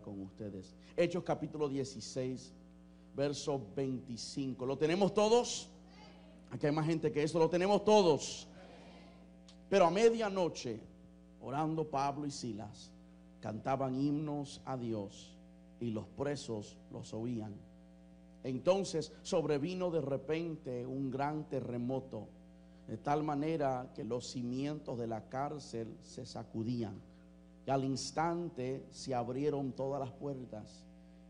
[0.00, 0.74] con ustedes.
[0.96, 2.52] Hechos capítulo 16,
[3.14, 4.66] verso 25.
[4.66, 5.68] ¿Lo tenemos todos?
[6.50, 8.48] Aquí hay más gente que eso, lo tenemos todos.
[9.68, 10.80] Pero a medianoche,
[11.40, 12.90] orando Pablo y Silas,
[13.40, 15.36] cantaban himnos a Dios
[15.80, 17.54] y los presos los oían.
[18.42, 22.28] Entonces sobrevino de repente un gran terremoto,
[22.88, 27.00] de tal manera que los cimientos de la cárcel se sacudían.
[27.66, 30.84] Y al instante se abrieron todas las puertas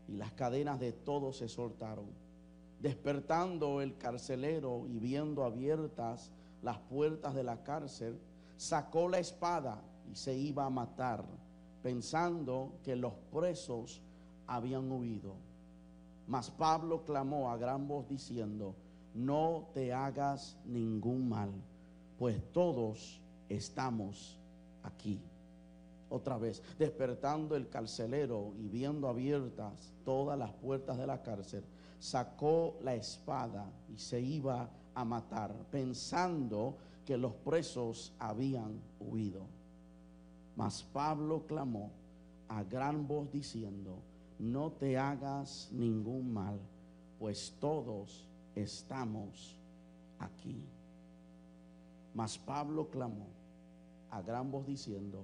[0.07, 2.05] y las cadenas de todos se soltaron.
[2.79, 6.31] Despertando el carcelero y viendo abiertas
[6.61, 8.19] las puertas de la cárcel,
[8.57, 9.81] sacó la espada
[10.11, 11.23] y se iba a matar,
[11.81, 14.01] pensando que los presos
[14.47, 15.35] habían huido.
[16.27, 18.75] Mas Pablo clamó a gran voz diciendo,
[19.13, 21.51] no te hagas ningún mal,
[22.17, 24.39] pues todos estamos
[24.83, 25.19] aquí.
[26.11, 31.63] Otra vez, despertando el carcelero y viendo abiertas todas las puertas de la cárcel,
[31.99, 39.45] sacó la espada y se iba a matar, pensando que los presos habían huido.
[40.57, 41.91] Mas Pablo clamó
[42.49, 43.99] a gran voz diciendo,
[44.37, 46.59] no te hagas ningún mal,
[47.19, 49.55] pues todos estamos
[50.19, 50.65] aquí.
[52.13, 53.27] Mas Pablo clamó
[54.09, 55.23] a gran voz diciendo,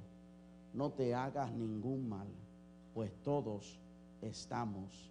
[0.78, 2.28] no te hagas ningún mal,
[2.94, 3.80] pues todos
[4.22, 5.10] estamos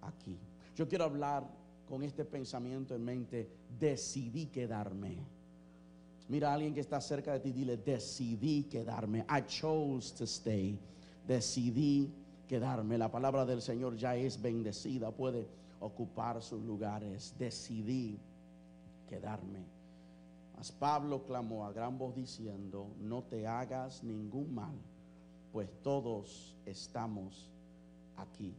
[0.00, 0.38] aquí.
[0.76, 1.44] Yo quiero hablar
[1.88, 5.18] con este pensamiento en mente, decidí quedarme.
[6.28, 9.26] Mira a alguien que está cerca de ti, dile, decidí quedarme.
[9.28, 10.78] I chose to stay.
[11.26, 12.08] Decidí
[12.46, 12.96] quedarme.
[12.96, 15.48] La palabra del Señor ya es bendecida, puede
[15.80, 17.34] ocupar sus lugares.
[17.36, 18.20] Decidí
[19.08, 19.66] quedarme.
[20.56, 24.76] Mas Pablo clamó a gran voz diciendo, no te hagas ningún mal,
[25.52, 27.50] pues todos estamos
[28.16, 28.54] aquí.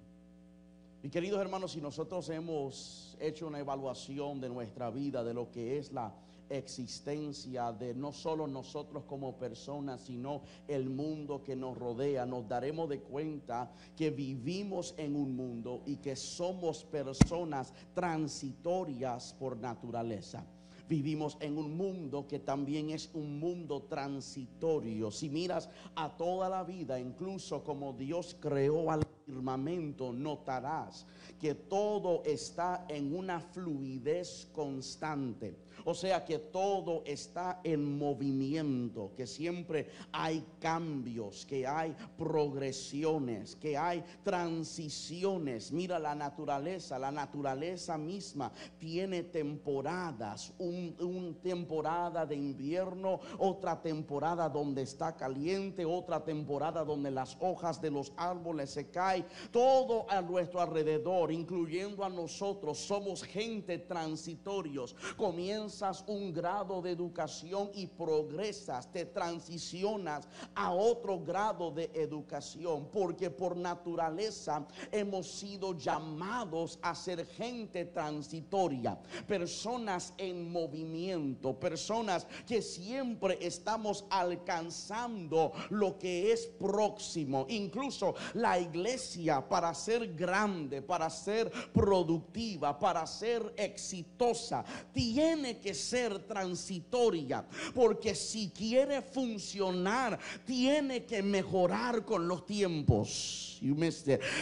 [1.01, 5.77] Y queridos hermanos, si nosotros hemos hecho una evaluación de nuestra vida, de lo que
[5.77, 6.13] es la
[6.49, 12.87] existencia de no solo nosotros como personas, sino el mundo que nos rodea, nos daremos
[12.89, 20.45] de cuenta que vivimos en un mundo y que somos personas transitorias por naturaleza.
[20.93, 25.09] Vivimos en un mundo que también es un mundo transitorio.
[25.09, 29.01] Si miras a toda la vida, incluso como Dios creó al
[29.33, 31.05] firmamento, notarás
[31.39, 35.57] que todo está en una fluidez constante.
[35.85, 43.77] O sea que todo está en movimiento, que siempre hay cambios, que hay progresiones, que
[43.77, 45.73] hay transiciones.
[45.73, 54.83] Mira la naturaleza, la naturaleza misma tiene temporadas, un, temporada de invierno, otra temporada donde
[54.83, 60.61] está caliente, otra temporada donde las hojas de los árboles se caen, todo a nuestro
[60.61, 64.95] alrededor, incluyendo a nosotros, somos gente transitorios.
[65.17, 73.29] Comienza un grado de educación y progresas, te transicionas a otro grado de educación, porque
[73.29, 83.37] por naturaleza hemos sido llamados a ser gente transitoria, personas en movimiento, personas que siempre
[83.41, 87.45] estamos alcanzando lo que es próximo.
[87.49, 89.12] Incluso la iglesia
[89.49, 94.63] para ser grande, para ser productiva, para ser exitosa,
[94.93, 103.59] tiene que ser transitoria, porque si quiere funcionar, tiene que mejorar con los tiempos.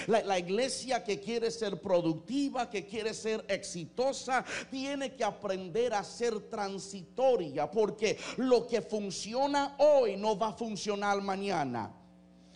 [0.07, 6.49] La iglesia que quiere ser productiva, que quiere ser exitosa, tiene que aprender a ser
[6.49, 12.00] transitoria, porque lo que funciona hoy no va a funcionar mañana.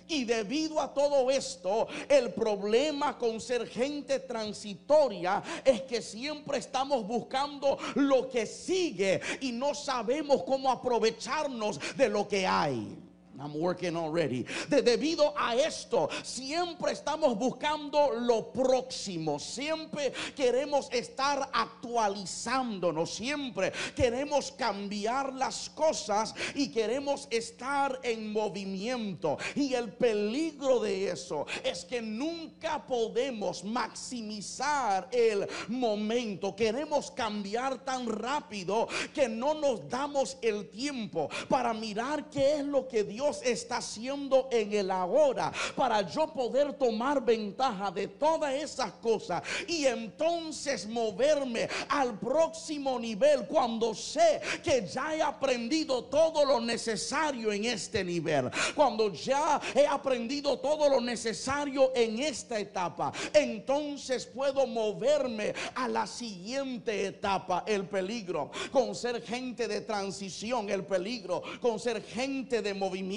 [0.07, 7.05] Y debido a todo esto, el problema con ser gente transitoria es que siempre estamos
[7.07, 13.04] buscando lo que sigue y no sabemos cómo aprovecharnos de lo que hay.
[13.40, 14.46] I'm working already.
[14.69, 19.40] De, debido a esto, siempre estamos buscando lo próximo.
[19.40, 23.14] Siempre queremos estar actualizándonos.
[23.14, 29.37] Siempre queremos cambiar las cosas y queremos estar en movimiento.
[29.55, 36.55] Y el peligro de eso es que nunca podemos maximizar el momento.
[36.55, 42.87] Queremos cambiar tan rápido que no nos damos el tiempo para mirar qué es lo
[42.87, 48.91] que Dios Está haciendo en el ahora para yo poder tomar ventaja de todas esas
[48.93, 56.61] cosas y entonces moverme al próximo nivel cuando sé que ya he aprendido todo lo
[56.61, 64.25] necesario en este nivel, cuando ya he aprendido todo lo necesario en esta etapa, entonces
[64.27, 71.41] puedo moverme a la siguiente etapa, el peligro con ser gente de transición, el peligro
[71.59, 73.15] con ser gente de movimiento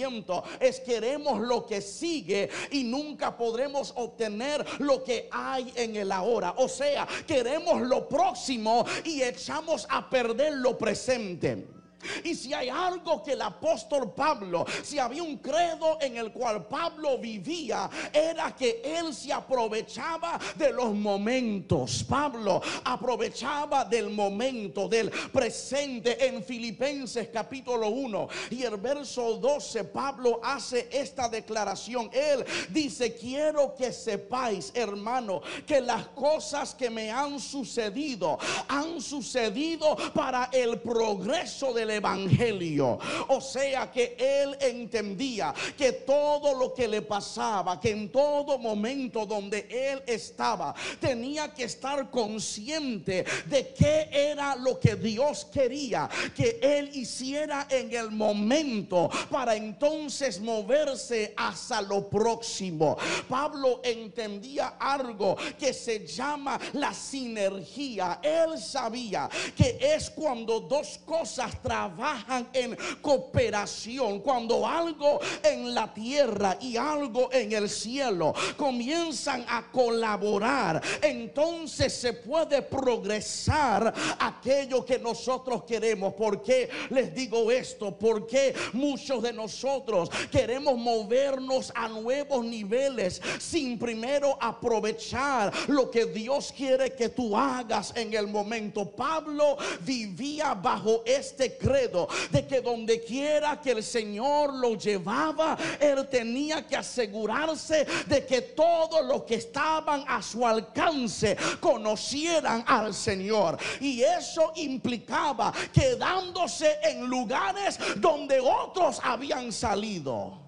[0.60, 6.54] es queremos lo que sigue y nunca podremos obtener lo que hay en el ahora.
[6.58, 11.77] O sea, queremos lo próximo y echamos a perder lo presente.
[12.24, 16.66] Y si hay algo que el apóstol Pablo, si había un credo en el cual
[16.66, 22.04] Pablo vivía, era que él se aprovechaba de los momentos.
[22.04, 30.40] Pablo aprovechaba del momento, del presente en Filipenses capítulo 1 y el verso 12, Pablo
[30.42, 32.10] hace esta declaración.
[32.12, 39.96] Él dice, quiero que sepáis, hermano, que las cosas que me han sucedido han sucedido
[40.14, 42.98] para el progreso del evangelio.
[43.28, 49.26] O sea que él entendía que todo lo que le pasaba, que en todo momento
[49.26, 56.58] donde él estaba, tenía que estar consciente de qué era lo que Dios quería que
[56.62, 62.96] él hiciera en el momento para entonces moverse hacia lo próximo.
[63.28, 68.20] Pablo entendía algo que se llama la sinergia.
[68.22, 74.18] Él sabía que es cuando dos cosas trabajan en cooperación.
[74.20, 82.14] Cuando algo en la tierra y algo en el cielo comienzan a colaborar, entonces se
[82.14, 86.14] puede progresar aquello que nosotros queremos.
[86.14, 87.96] ¿Por qué les digo esto?
[87.96, 96.52] Porque muchos de nosotros queremos movernos a nuevos niveles sin primero aprovechar lo que Dios
[96.56, 98.90] quiere que tú hagas en el momento.
[98.90, 106.66] Pablo vivía bajo este de que donde quiera que el Señor lo llevaba, él tenía
[106.66, 113.58] que asegurarse de que todos los que estaban a su alcance conocieran al Señor.
[113.80, 120.47] Y eso implicaba quedándose en lugares donde otros habían salido.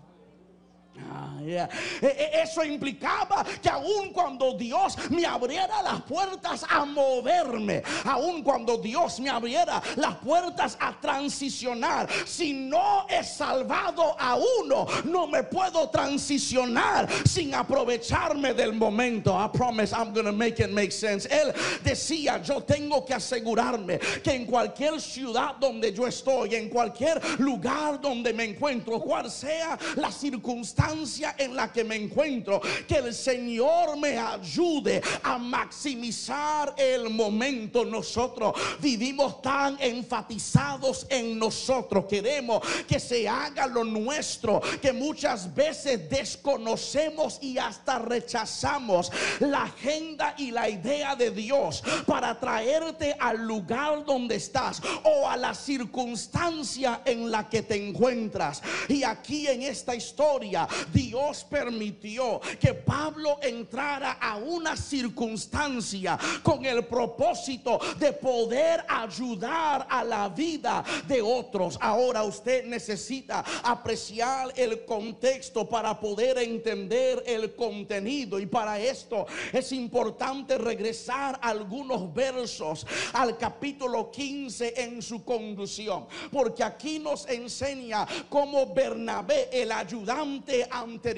[1.47, 8.43] E, e, eso implicaba que aun cuando Dios me abriera las puertas a moverme, aun
[8.43, 15.27] cuando Dios me abriera las puertas a transicionar, si no he salvado a uno, no
[15.27, 19.35] me puedo transicionar sin aprovecharme del momento.
[19.35, 21.27] I promise I'm gonna make it make sense.
[21.27, 21.53] Él
[21.83, 28.01] decía, yo tengo que asegurarme que en cualquier ciudad donde yo estoy, en cualquier lugar
[28.01, 31.00] donde me encuentro, cual sea la circunstancia
[31.39, 37.85] en la que me encuentro, que el Señor me ayude a maximizar el momento.
[37.87, 46.11] Nosotros vivimos tan enfatizados en nosotros, queremos que se haga lo nuestro, que muchas veces
[46.11, 54.05] desconocemos y hasta rechazamos la agenda y la idea de Dios para traerte al lugar
[54.05, 58.63] donde estás o a la circunstancia en la que te encuentras.
[58.89, 66.85] Y aquí en esta historia, Dios permitió que Pablo entrara a una circunstancia con el
[66.85, 71.79] propósito de poder ayudar a la vida de otros.
[71.81, 79.73] Ahora usted necesita apreciar el contexto para poder entender el contenido y para esto es
[79.73, 88.73] importante regresar algunos versos al capítulo 15 en su conclusión, porque aquí nos enseña cómo
[88.75, 91.11] Bernabé, el ayudante ante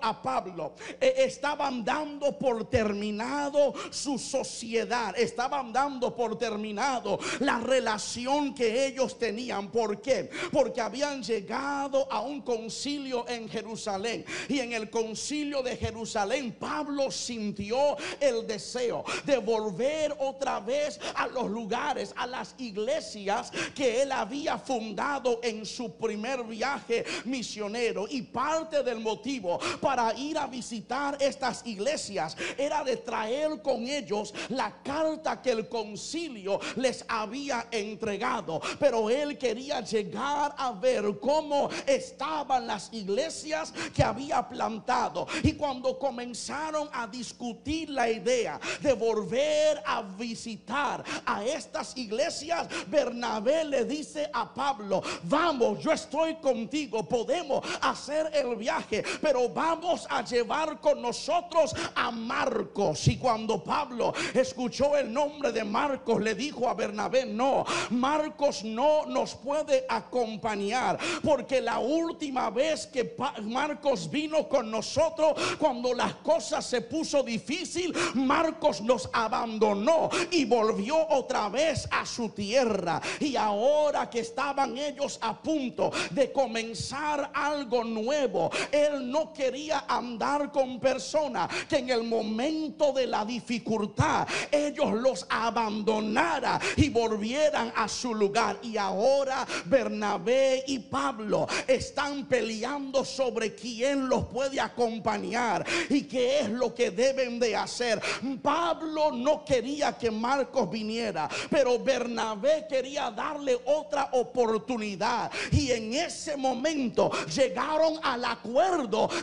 [0.00, 8.54] a Pablo, eh, estaban dando por terminado su sociedad, estaban dando por terminado la relación
[8.54, 9.70] que ellos tenían.
[9.70, 10.30] ¿Por qué?
[10.52, 17.10] Porque habían llegado a un concilio en Jerusalén y en el concilio de Jerusalén Pablo
[17.10, 24.12] sintió el deseo de volver otra vez a los lugares, a las iglesias que él
[24.12, 31.16] había fundado en su primer viaje misionero y parte del motivo para ir a visitar
[31.20, 38.60] estas iglesias era de traer con ellos la carta que el concilio les había entregado.
[38.78, 45.26] Pero él quería llegar a ver cómo estaban las iglesias que había plantado.
[45.42, 53.64] Y cuando comenzaron a discutir la idea de volver a visitar a estas iglesias, Bernabé
[53.64, 58.89] le dice a Pablo, vamos, yo estoy contigo, podemos hacer el viaje,
[59.20, 63.06] pero vamos a llevar con nosotros a Marcos.
[63.08, 69.06] Y cuando Pablo escuchó el nombre de Marcos, le dijo a Bernabé, no, Marcos no
[69.06, 76.66] nos puede acompañar, porque la última vez que Marcos vino con nosotros, cuando las cosas
[76.66, 83.00] se puso difícil, Marcos nos abandonó y volvió otra vez a su tierra.
[83.20, 88.50] Y ahora que estaban ellos a punto de comenzar algo nuevo,
[88.86, 95.26] él no quería andar con personas que en el momento de la dificultad ellos los
[95.28, 98.58] abandonara y volvieran a su lugar.
[98.62, 106.50] Y ahora Bernabé y Pablo están peleando sobre quién los puede acompañar y qué es
[106.50, 108.00] lo que deben de hacer.
[108.42, 115.30] Pablo no quería que Marcos viniera, pero Bernabé quería darle otra oportunidad.
[115.50, 118.69] Y en ese momento llegaron al acuerdo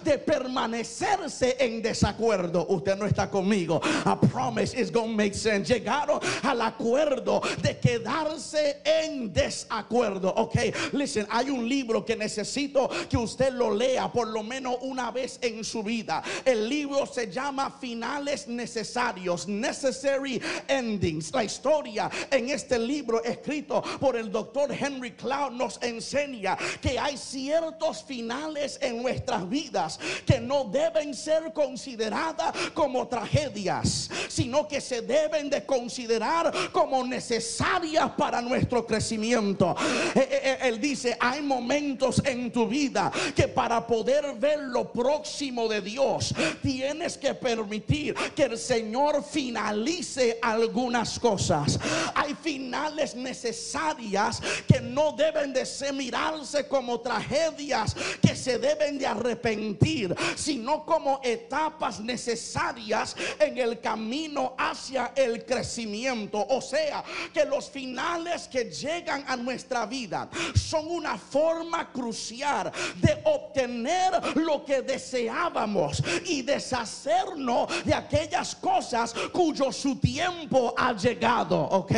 [0.03, 2.65] de permanecerse en desacuerdo.
[2.69, 3.79] Usted no está conmigo.
[4.05, 5.73] A promise is gonna make sense.
[5.73, 10.33] Llegaron al acuerdo de quedarse en desacuerdo.
[10.35, 10.57] Ok,
[10.91, 15.39] listen, hay un libro que necesito que usted lo lea por lo menos una vez
[15.41, 16.21] en su vida.
[16.43, 21.31] El libro se llama Finales Necesarios, Necessary Endings.
[21.31, 27.15] La historia en este libro escrito por el doctor Henry Cloud nos enseña que hay
[27.17, 29.03] ciertos finales en
[29.45, 37.03] vidas que no deben ser consideradas como tragedias, sino que se deben de considerar como
[37.03, 39.75] necesarias para nuestro crecimiento.
[40.15, 44.91] Eh, eh, eh, él dice, hay momentos en tu vida que para poder ver lo
[44.91, 51.79] próximo de Dios, tienes que permitir que el Señor finalice algunas cosas.
[52.13, 59.07] Hay finales necesarias que no deben de ser mirarse como tragedias que se deben de
[59.27, 66.45] arrepentir, sino como etapas necesarias en el camino hacia el crecimiento.
[66.49, 67.03] O sea,
[67.33, 74.63] que los finales que llegan a nuestra vida son una forma crucial de obtener lo
[74.63, 81.57] que deseábamos y deshacernos de aquellas cosas cuyo su tiempo ha llegado.
[81.57, 81.93] Ok,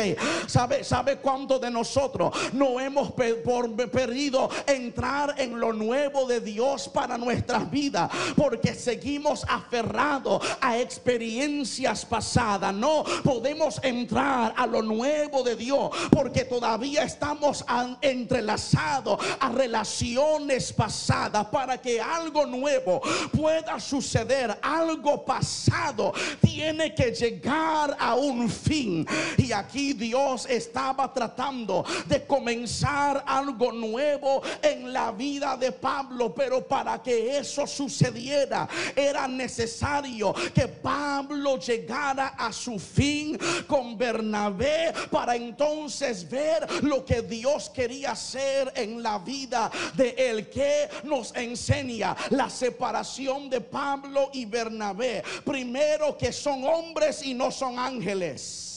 [0.46, 7.16] ¿sabe, sabe cuánto de nosotros no hemos perdido entrar en lo nuevo de Dios para
[7.20, 8.10] nuestras vidas?
[8.36, 12.74] Porque seguimos aferrados a experiencias pasadas.
[12.74, 17.64] No podemos entrar a lo nuevo de Dios porque todavía estamos
[18.00, 23.00] entrelazados a relaciones pasadas para que algo nuevo
[23.36, 24.58] pueda suceder.
[24.62, 29.06] Algo pasado tiene que llegar a un fin.
[29.36, 36.66] Y aquí Dios estaba tratando de comenzar algo nuevo en la vida de Pablo, pero
[36.66, 45.36] para que eso sucediera era necesario que Pablo llegara a su fin con Bernabé para
[45.36, 52.16] entonces ver lo que Dios quería hacer en la vida de él que nos enseña
[52.30, 55.22] la separación de Pablo y Bernabé.
[55.44, 58.69] Primero que son hombres y no son ángeles.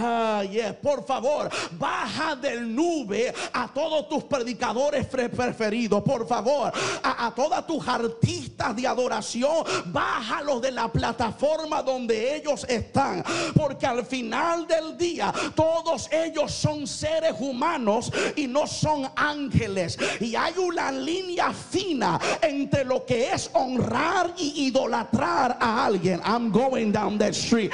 [0.00, 0.42] Ah,
[0.80, 6.02] Por favor, baja del nube a todos tus predicadores preferidos.
[6.02, 13.24] Por favor, a, todas tus artistas de adoración, bájalos de la plataforma donde ellos están.
[13.54, 19.98] Porque al final del día, todos ellos son seres humanos y no son ángeles.
[20.20, 26.20] Y hay una línea fina entre lo que es honrar y idolatrar a alguien.
[26.24, 27.72] I'm going down that street.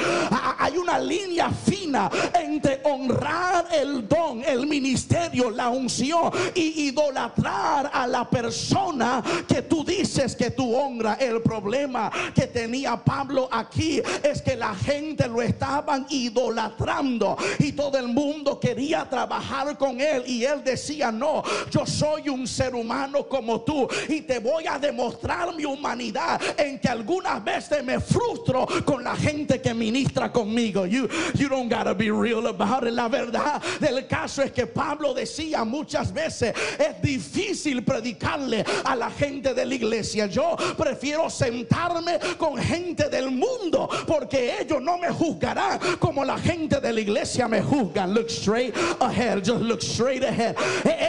[0.58, 8.06] Hay una línea fina entre honrar el don, el ministerio, la unción y idolatrar a
[8.06, 11.14] la persona que tú dices que tú honra.
[11.14, 17.98] El problema que tenía Pablo aquí es que la gente lo estaban idolatrando y todo
[17.98, 23.26] el mundo quería trabajar con él y él decía, no, yo soy un ser humano
[23.28, 28.66] como tú y te voy a demostrar mi humanidad en que algunas veces me frustro
[28.84, 30.86] con la gente que ministra conmigo.
[30.86, 32.92] You, you don't gotta be real about it.
[32.92, 39.10] La verdad del caso es que Pablo decía muchas veces, es difícil predicarle a la
[39.10, 40.26] gente de la iglesia.
[40.26, 46.80] Yo prefiero sentarme con gente del mundo porque ellos no me juzgarán como la gente
[46.80, 48.14] de la iglesia me juzgan.
[48.14, 50.56] Look straight ahead, just look straight ahead.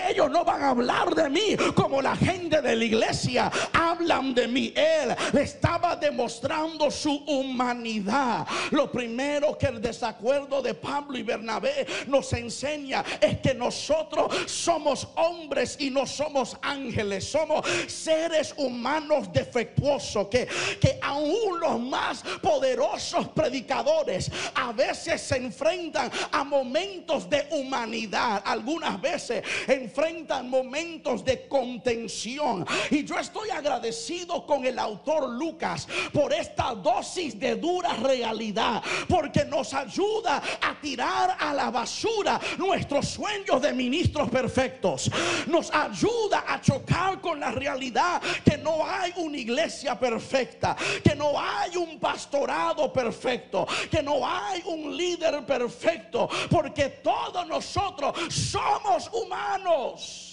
[0.10, 4.48] Ellos no van a hablar de mí como la gente de la iglesia hablan de
[4.48, 4.74] mí.
[4.76, 8.48] Él estaba demostrando su humanidad.
[8.72, 15.08] Lo primero que el desacuerdo de Pablo y Bernabé nos enseña es que nosotros somos
[15.16, 17.26] hombres y no somos ángeles.
[17.26, 20.48] Somos seres humanos defectuosos que,
[20.80, 28.42] que aún los más poderosos predicadores a veces se enfrentan a momentos de humanidad.
[28.46, 32.66] Algunas veces enfrentan momentos de contención.
[32.90, 38.84] Y yo estoy agradecido con el autor Lucas por esta dosis de dura realidad.
[39.08, 45.12] Porque nos ayuda a tirar a la basura nuestros sueños de ministros perfectos.
[45.48, 51.34] Nos ayuda a chocar con la realidad que no hay una iglesia perfecta, que no
[51.40, 60.25] hay un pastorado perfecto, que no hay un líder perfecto, porque todos nosotros somos humanos.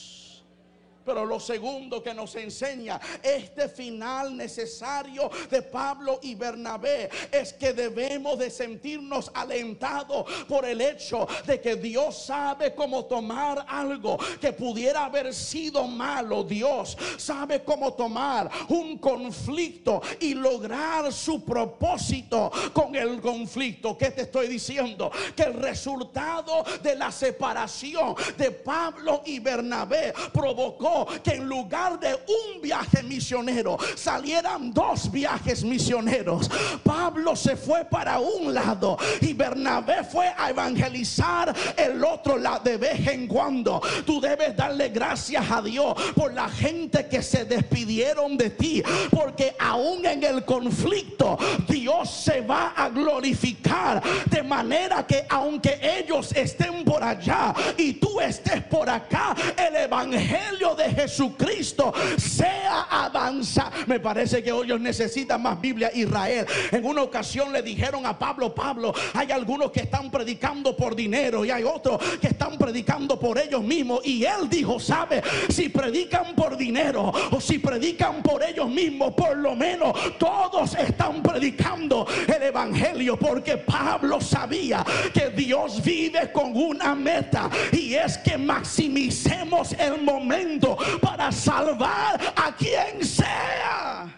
[1.04, 7.73] Pero lo segundo que nos enseña este final necesario de Pablo y Bernabé es que
[7.73, 14.52] debemos de sentirnos alentados por el hecho de que Dios sabe cómo tomar algo que
[14.52, 16.44] pudiera haber sido malo.
[16.44, 23.97] Dios sabe cómo tomar un conflicto y lograr su propósito con el conflicto.
[23.97, 25.11] ¿Qué te estoy diciendo?
[25.35, 30.91] Que el resultado de la separación de Pablo y Bernabé provocó
[31.22, 36.50] que en lugar de un viaje misionero salieran dos viajes misioneros.
[36.82, 42.76] Pablo se fue para un lado y Bernabé fue a evangelizar el otro lado de
[42.76, 43.80] vez en cuando.
[44.04, 49.54] Tú debes darle gracias a Dios por la gente que se despidieron de ti, porque
[49.58, 56.84] aún en el conflicto Dios se va a glorificar de manera que aunque ellos estén
[56.84, 63.71] por allá y tú estés por acá, el evangelio de Jesucristo sea avanza.
[63.87, 65.91] Me parece que ellos necesitan más Biblia.
[65.95, 70.95] Israel en una ocasión le dijeron a Pablo, Pablo, hay algunos que están predicando por
[70.95, 74.01] dinero y hay otros que están predicando por ellos mismos.
[74.05, 79.37] Y él dijo, sabe, si predican por dinero o si predican por ellos mismos, por
[79.37, 86.95] lo menos todos están predicando el Evangelio porque Pablo sabía que Dios vive con una
[86.95, 94.12] meta y es que maximicemos el momento para salvar a quien sea.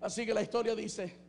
[0.00, 1.23] Así que la historia dice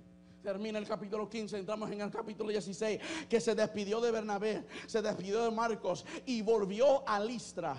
[0.45, 5.01] Termina el capítulo 15, entramos en el capítulo 16, que se despidió de Bernabé, se
[5.01, 7.75] despidió de Marcos y volvió a Listra.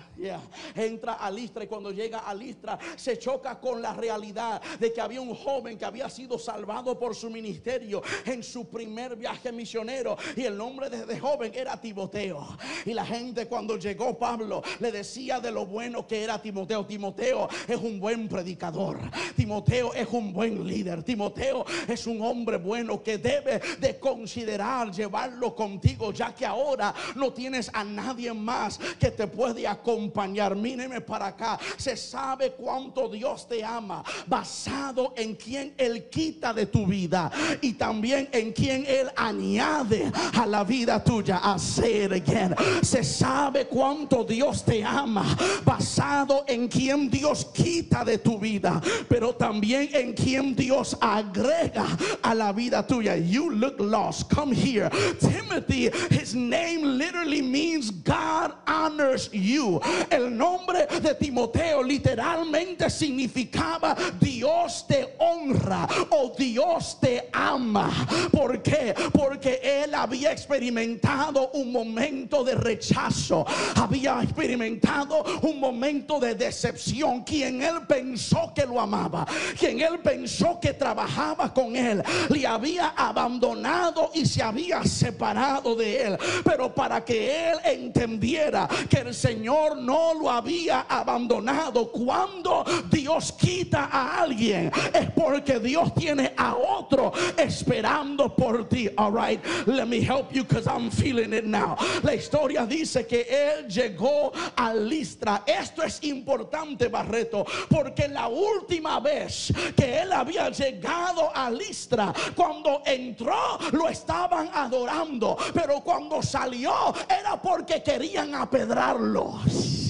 [0.75, 4.99] Entra a Listra y cuando llega a Listra se choca con la realidad de que
[4.99, 10.17] había un joven que había sido salvado por su ministerio en su primer viaje misionero
[10.35, 12.57] y el nombre de, de joven era Timoteo.
[12.85, 16.85] Y la gente cuando llegó Pablo le decía de lo bueno que era Timoteo.
[16.85, 18.99] Timoteo es un buen predicador.
[19.37, 21.01] Timoteo es un buen líder.
[21.01, 27.31] Timoteo es un hombre bueno que debe de considerar llevarlo contigo, ya que ahora no
[27.31, 30.55] tienes a nadie más que te puede acompañar.
[30.55, 31.59] Míreme para acá.
[31.77, 37.73] Se sabe cuánto Dios te ama, basado en quien Él quita de tu vida y
[37.73, 41.37] también en quien Él añade a la vida tuya.
[41.37, 42.55] Hacer again.
[42.81, 49.35] Se sabe cuánto Dios te ama, basado en quien Dios quita de tu vida, pero
[49.35, 51.85] también en quien Dios agrega
[52.21, 53.15] a la vida tuya.
[53.15, 54.29] You look lost.
[54.29, 54.89] Come here.
[55.19, 59.79] Timothy, his name literally means God honors you.
[60.11, 67.89] El nombre de Timoteo literalmente significaba Dios te honra o Dios te ama.
[68.31, 68.93] ¿Por qué?
[69.11, 77.23] Porque él había experimentado un momento de rechazo, había experimentado un momento de decepción.
[77.23, 79.25] Quien él pensó que lo amaba,
[79.57, 86.03] quien él pensó que trabajaba con él, le había abandonado y se había separado de
[86.03, 86.17] él.
[86.43, 93.89] Pero para que él entendiera que el Señor no lo había abandonado, cuando Dios quita
[93.91, 98.89] a alguien, es porque Dios tiene a otro esperando por ti.
[98.97, 101.77] All right, let me help you because I'm feeling it now.
[102.03, 105.43] La historia dice que él llegó a Listra.
[105.45, 112.81] Esto es importante, Barreto, porque la última vez que él había llegado a Listra, cuando
[112.85, 119.39] entró, lo estaban adorando, pero cuando salió era porque querían apedrarlo.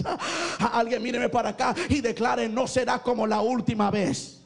[0.73, 4.37] Alguien míreme para acá y declare: No será como la última vez.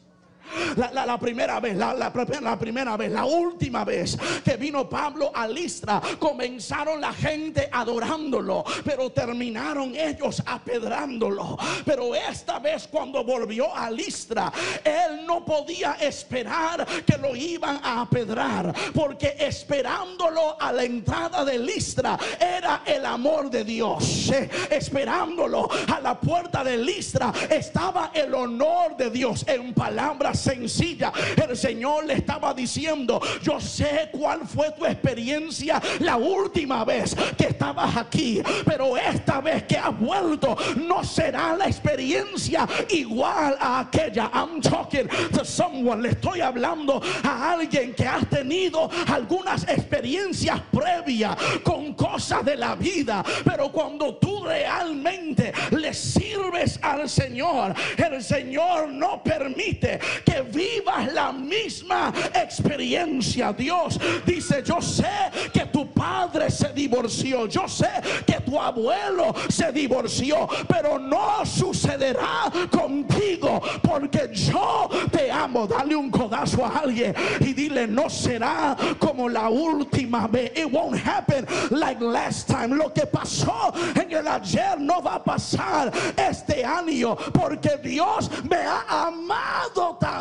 [0.76, 2.12] La, primera vez, la, la,
[2.58, 9.10] primera vez, la última vez que vino Pablo a Listra, comenzaron la gente adorándolo, pero
[9.10, 11.58] terminaron ellos apedrándolo.
[11.84, 14.52] Pero esta vez cuando volvió a Listra,
[14.84, 21.58] él no podía esperar que lo iban a apedrar, porque esperándolo a la entrada de
[21.58, 24.30] Listra era el amor de Dios.
[24.70, 31.12] Esperándolo a la puerta de Listra estaba el honor de Dios en palabras sencilla.
[31.36, 37.48] El Señor le estaba diciendo, yo sé cuál fue tu experiencia la última vez que
[37.48, 44.30] estabas aquí, pero esta vez que has vuelto no será la experiencia igual a aquella.
[44.32, 51.36] I'm talking to someone, le estoy hablando a alguien que has tenido algunas experiencias previas
[51.62, 58.88] con cosas de la vida, pero cuando tú realmente le sirves al Señor, el Señor
[58.88, 63.52] no permite que vivas la misma experiencia.
[63.52, 65.08] Dios dice, yo sé
[65.52, 67.90] que tu padre se divorció, yo sé
[68.26, 75.66] que tu abuelo se divorció, pero no sucederá contigo porque yo te amo.
[75.66, 80.52] Dale un codazo a alguien y dile, no será como la última vez.
[80.56, 82.76] It won't happen like last time.
[82.76, 88.56] Lo que pasó en el ayer no va a pasar este año porque Dios me
[88.56, 90.11] ha amado tanto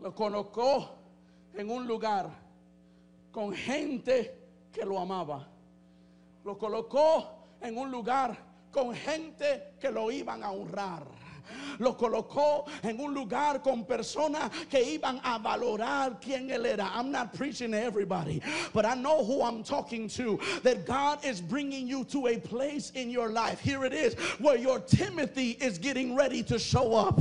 [0.00, 0.90] lo colocó
[1.54, 2.28] en un lugar
[3.30, 4.38] con gente
[4.72, 5.46] que lo amaba.
[6.44, 8.36] Lo colocó en un lugar
[8.70, 11.15] con gente que lo iban a honrar
[11.78, 16.90] lo colocó en un lugar con personas que iban a valorar quién él era.
[16.94, 20.38] I'm not preaching to everybody, but I know who I'm talking to.
[20.62, 23.60] That God is bringing you to a place in your life.
[23.60, 27.20] Here it is, where your Timothy is getting ready to show up.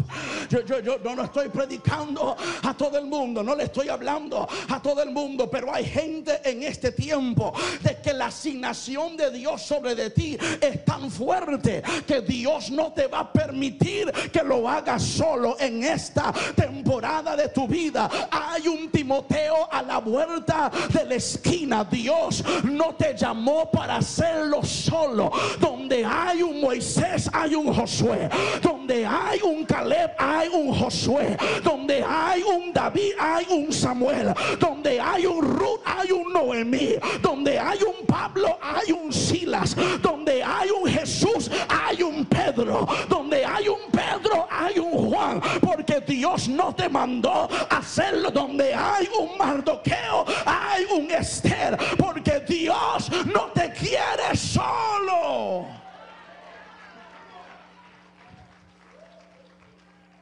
[0.50, 4.80] Yo, yo, yo no estoy predicando a todo el mundo, no le estoy hablando a
[4.82, 9.62] todo el mundo, pero hay gente en este tiempo de que la asignación de Dios
[9.62, 14.68] sobre de ti es tan fuerte que Dios no te va a permitir que lo
[14.70, 18.10] hagas solo en esta temporada de tu vida.
[18.32, 21.84] Hay un Timoteo a la vuelta de la esquina.
[21.84, 25.32] Dios no te llamó para hacerlo solo.
[25.60, 28.30] Donde hay un Moisés, hay un Josué.
[28.62, 31.38] Donde hay un Caleb, hay un Josué.
[31.64, 34.34] Donde hay un David, hay un Samuel.
[34.60, 36.96] Donde hay un Ruth, hay un Noemí.
[37.22, 39.76] Donde hay un Pablo, hay un Silas.
[40.02, 42.88] Donde hay un Jesús, hay un Pedro.
[43.10, 48.74] Donde hay un Pedro Pedro hay un Juan, porque Dios no te mandó hacerlo donde
[48.74, 55.66] hay un Mardoqueo, hay un Esther, porque Dios no te quiere solo.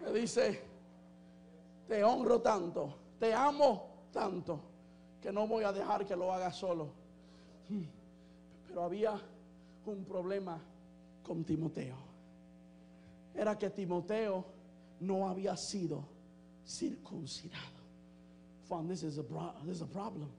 [0.02, 0.64] Me dice,
[1.88, 4.60] te honro tanto, te amo tanto,
[5.22, 6.90] que no voy a dejar que lo haga solo.
[8.68, 9.20] Pero había
[9.86, 10.60] un problema
[11.24, 12.03] con Timoteo
[13.36, 14.46] era que Timoteo
[15.00, 16.06] no había sido
[16.66, 17.62] circuncidado.
[18.70, 19.24] Fun, this is a,
[19.66, 20.30] this is a problem.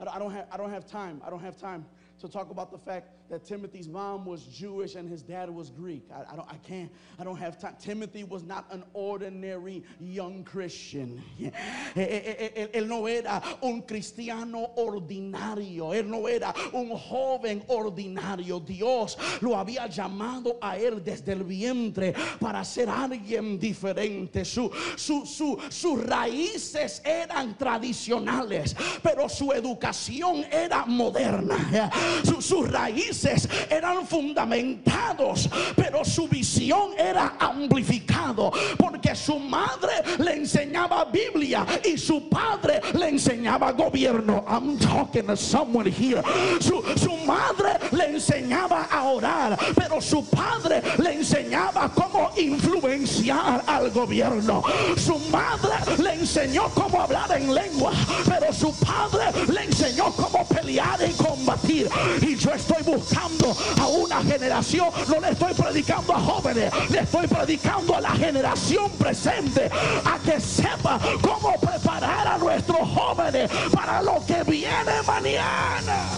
[0.00, 1.20] I don't, have, I don't have time.
[1.24, 1.84] I don't have time
[2.20, 6.04] to talk about the fact that Timothy's mom was Jewish and his dad was Greek.
[6.12, 7.76] I, don't, I can't, I don't have time.
[7.78, 11.22] Timothy was not an ordinary young Christian.
[11.94, 15.94] Él no era un cristiano ordinario.
[15.94, 18.58] Él no era un joven ordinario.
[18.58, 24.44] Dios lo había llamado a él desde el vientre para ser alguien diferente.
[24.44, 31.90] Su, su, su, sus raíces eran tradicionales, pero su educación era moderna
[32.40, 33.19] sus raíces
[33.68, 42.28] eran fundamentados, pero su visión era amplificado, porque su madre le enseñaba Biblia y su
[42.28, 44.44] padre le enseñaba gobierno.
[44.48, 46.22] I'm talking to someone here.
[46.60, 53.90] Su, su madre le enseñaba a orar, pero su padre le enseñaba cómo influenciar al
[53.90, 54.62] gobierno.
[54.96, 57.92] Su madre le enseñó cómo hablar en lengua,
[58.26, 61.88] pero su padre le enseñó cómo pelear y combatir.
[62.22, 67.26] Y yo estoy buscando a una generación, no le estoy predicando a jóvenes, le estoy
[67.26, 69.70] predicando a la generación presente
[70.04, 76.08] a que sepa cómo preparar a nuestros jóvenes para lo que viene mañana.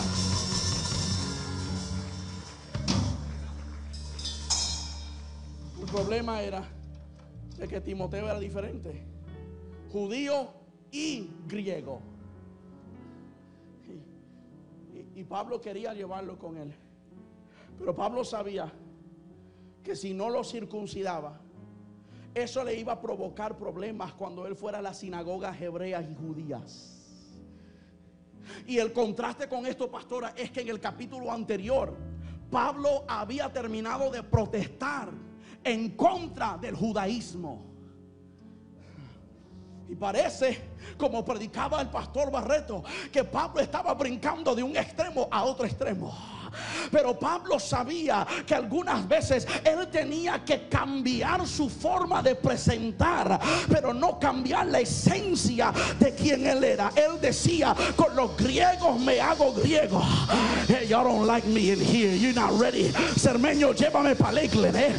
[5.81, 6.63] El problema era
[7.59, 9.05] de que Timoteo era diferente.
[9.91, 10.49] Judío
[10.91, 12.01] y griego.
[15.15, 16.75] Y, Pablo quería llevarlo con él.
[17.79, 18.73] Pero Pablo sabía
[19.83, 21.41] que si no lo circuncidaba,
[22.35, 26.99] eso le iba a provocar problemas cuando él fuera a las sinagogas hebreas y judías.
[28.67, 31.97] Y el contraste con esto, pastora, es que en el capítulo anterior,
[32.51, 35.11] Pablo había terminado de protestar
[35.65, 37.65] en contra del judaísmo.
[39.89, 42.83] Y parece, como predicaba el pastor Barreto,
[43.13, 46.15] que Pablo estaba brincando de un extremo a otro extremo.
[46.91, 53.93] Pero Pablo sabía que algunas veces él tenía que cambiar su forma de presentar, pero
[53.93, 56.93] no cambiar la esencia de quien él era.
[56.95, 60.03] Él decía, con los griegos me hago griego.
[60.69, 62.15] Hey, y'all don't like me in here.
[62.15, 62.93] You're not ready.
[63.17, 64.77] Cermeño, llévame para Lakeland.
[64.77, 64.95] Eh?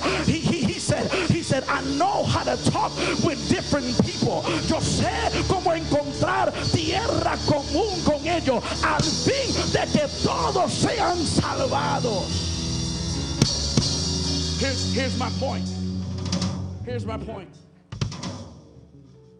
[0.83, 2.93] Said, he said, I know how to talk
[3.23, 4.43] with different people.
[4.67, 12.27] Yo sé cómo encontrar tierra común con ellos al fin de que todos sean salvados.
[14.59, 15.65] Here's, here's my point.
[16.83, 17.55] Here's my point.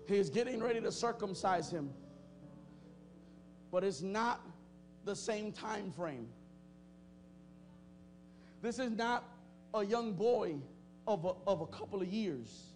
[0.07, 1.89] He's getting ready to circumcise him.
[3.69, 4.39] But it's not
[5.03, 6.29] the same time frame.
[8.61, 9.25] This is not
[9.73, 10.55] a young boy
[11.07, 12.73] of a, of a couple of years.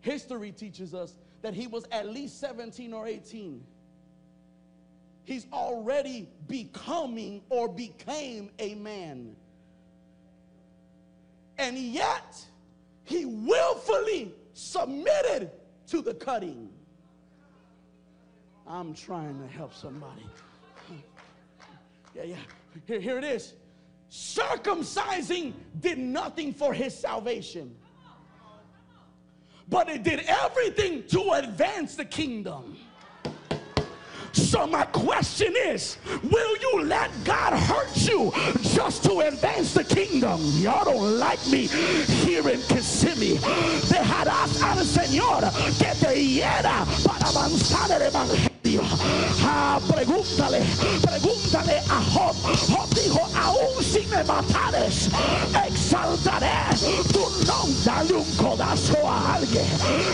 [0.00, 3.62] History teaches us that he was at least 17 or 18.
[5.24, 9.36] He's already becoming or became a man.
[11.58, 12.44] And yet,
[13.04, 15.50] he willfully submitted
[15.88, 16.70] to the cutting.
[18.66, 20.26] I'm trying to help somebody.
[22.12, 22.36] Yeah, yeah.
[22.88, 23.54] Here, here it is.
[24.10, 27.74] Circumcising did nothing for his salvation,
[29.68, 32.76] but it did everything to advance the kingdom.
[34.32, 38.32] So my question is, will you let God hurt you
[38.74, 40.40] just to advance the kingdom?
[40.58, 43.38] Y'all don't like me here in Kissimmee.
[43.88, 45.42] Dejarás al Señor
[45.78, 48.49] que te hiera para avanzar el evangelio.
[49.42, 50.62] Ah, pregúntale,
[51.02, 52.36] pregúntale a Job.
[52.68, 55.08] Job dijo, aún si me matares,
[55.66, 56.76] exaltaré
[57.12, 57.80] tu nombre.
[57.84, 59.64] Dale un codazo a alguien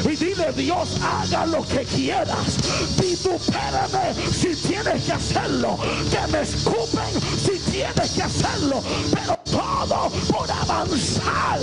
[0.05, 2.59] y dile, Dios, haga lo que quieras.
[2.99, 5.79] Vitupérame si tienes que hacerlo.
[6.11, 8.83] Que me escupen si tienes que hacerlo.
[9.13, 11.61] Pero todo por avanzar.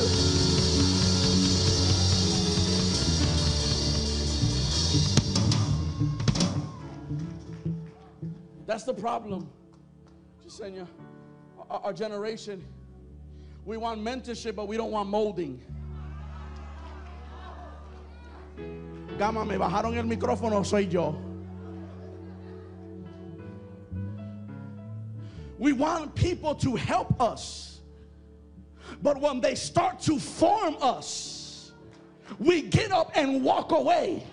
[8.74, 9.48] That's the problem.
[10.44, 10.88] Yesenia,
[11.70, 12.66] our, our generation,
[13.66, 15.62] we want mentorship, but we don't want molding.
[19.20, 21.16] Gama, me bajaron el micrófono, soy yo.
[25.60, 27.82] We want people to help us.
[29.04, 31.74] But when they start to form us,
[32.40, 34.24] we get up and walk away.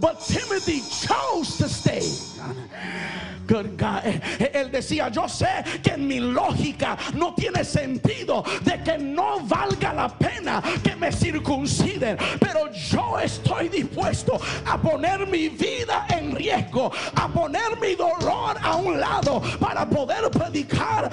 [0.00, 2.02] But Timothy chose to stay.
[3.46, 4.04] Good God.
[4.38, 9.92] Él decía, yo sé que en mi lógica no tiene sentido de que no valga
[9.92, 16.92] la pena que me circunciden, pero yo estoy dispuesto a poner mi vida en riesgo,
[17.16, 21.10] a poner mi dolor a un lado para poder predicar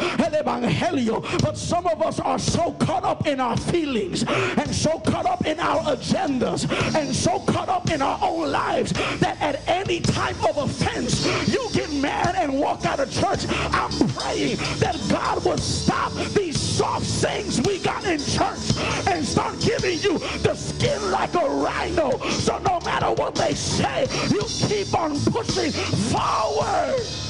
[0.48, 1.22] evangelio.
[1.42, 5.46] But some of us are so caught up in our feelings and so caught up
[5.46, 10.42] in our agendas and so caught up in our own lives that at any type
[10.48, 13.46] of offense you get mad and walk out of church.
[13.72, 19.60] I'm praying that God would stop these soft things we got in church and start
[19.60, 22.18] giving you the skin like a rhino.
[22.30, 27.27] So no matter what they say, you keep on pushing forward.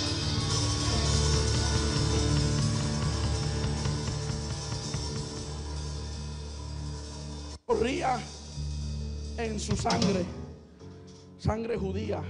[9.37, 10.25] En su sangre
[11.37, 12.21] sangre judía,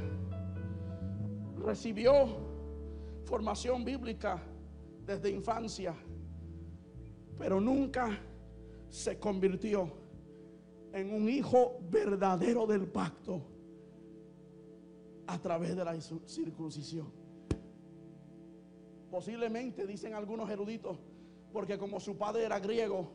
[1.65, 2.12] recibió
[3.26, 4.39] formación bíblica
[5.04, 5.96] desde infancia,
[7.39, 8.20] pero nunca
[8.88, 9.91] se convirtió
[10.93, 13.41] en un hijo verdadero del pacto
[15.26, 17.12] a través de la circuncisión.
[19.10, 21.00] Posiblemente, dicen algunos eruditos,
[21.52, 23.10] porque como su padre era griego,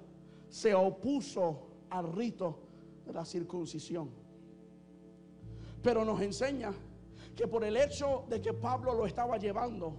[0.48, 2.58] se opuso al rito
[3.04, 4.10] de la circuncisión.
[5.82, 6.72] Pero nos enseña
[7.36, 9.94] que por el hecho de que Pablo lo estaba llevando,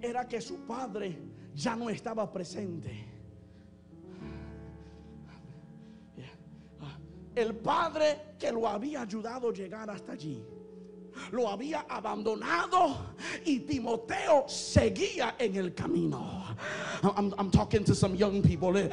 [0.00, 1.18] era que su padre
[1.54, 3.06] ya no estaba presente.
[7.34, 10.44] El padre que lo había ayudado a llegar hasta allí
[11.32, 12.96] lo había abandonado
[13.44, 16.44] y Timoteo seguía en el camino.
[17.02, 18.72] I'm, talking to some young people.
[18.72, 18.90] Le,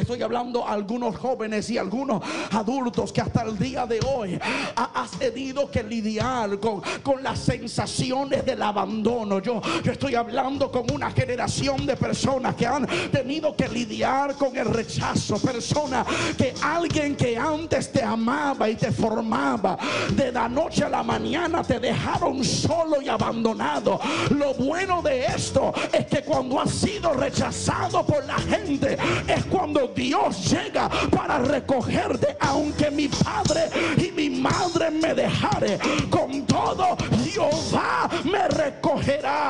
[0.00, 4.38] estoy, hablando a algunos jóvenes y algunos adultos que hasta el día de hoy
[4.74, 9.40] has tenido que lidiar con, con las sensaciones del abandono.
[9.40, 14.56] Yo, yo estoy hablando con una generación de personas que han tenido que lidiar con
[14.56, 15.38] el rechazo.
[15.38, 19.78] Personas que alguien que antes te amaba y te formaba
[20.10, 24.00] de la noche a la mañana te dejaron solo y abandonado.
[24.30, 28.96] Lo bueno de esto es que cuando has sido rechazado por la gente,
[29.28, 32.36] es cuando Dios llega para recogerte.
[32.40, 35.78] Aunque mi padre y mi madre me dejare,
[36.10, 39.48] con todo Jehová me recogerá.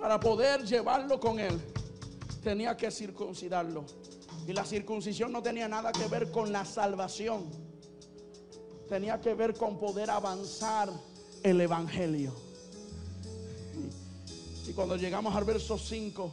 [0.00, 1.60] Para poder llevarlo con él,
[2.42, 3.84] tenía que circuncidarlo.
[4.46, 7.59] Y la circuncisión no tenía nada que ver con la salvación
[8.90, 10.90] tenía que ver con poder avanzar
[11.44, 12.34] el Evangelio.
[14.66, 16.32] Y, cuando llegamos al verso 5,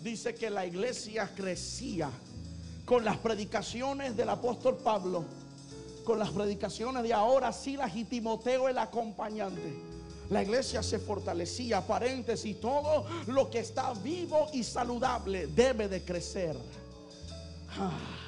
[0.00, 2.08] dice que la iglesia crecía
[2.84, 5.24] con las predicaciones del apóstol Pablo,
[6.04, 9.74] con las predicaciones de ahora Silas y Timoteo el acompañante.
[10.30, 16.56] La iglesia se fortalecía, paréntesis, todo lo que está vivo y saludable debe de crecer.
[17.76, 18.22] Ah.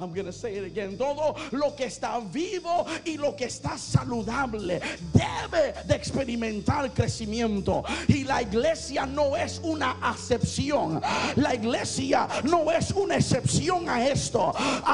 [0.00, 0.96] I'm to say it again.
[0.96, 4.80] Todo lo que está vivo y lo que está saludable
[5.12, 7.84] debe de experimentar crecimiento.
[8.08, 11.00] Y la iglesia no es una acepción.
[11.36, 14.52] La iglesia no es una excepción a esto.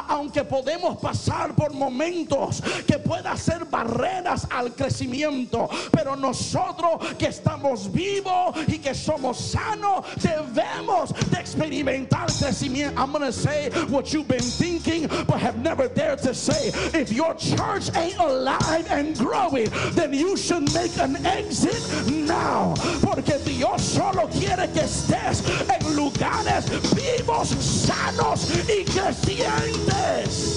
[0.08, 5.68] aunque podemos pasar por momentos que puedan ser barreras al crecimiento.
[5.92, 12.98] Pero nosotros que estamos vivos y que somos sanos debemos de experimentar crecimiento.
[12.98, 14.95] I'm to say what you've been thinking
[15.26, 20.36] but have never dared to say, if your church ain't alive and growing, then you
[20.36, 22.74] should make an exit now.
[23.02, 30.56] Porque Dios solo quiere que estés en lugares vivos, sanos y crecientes.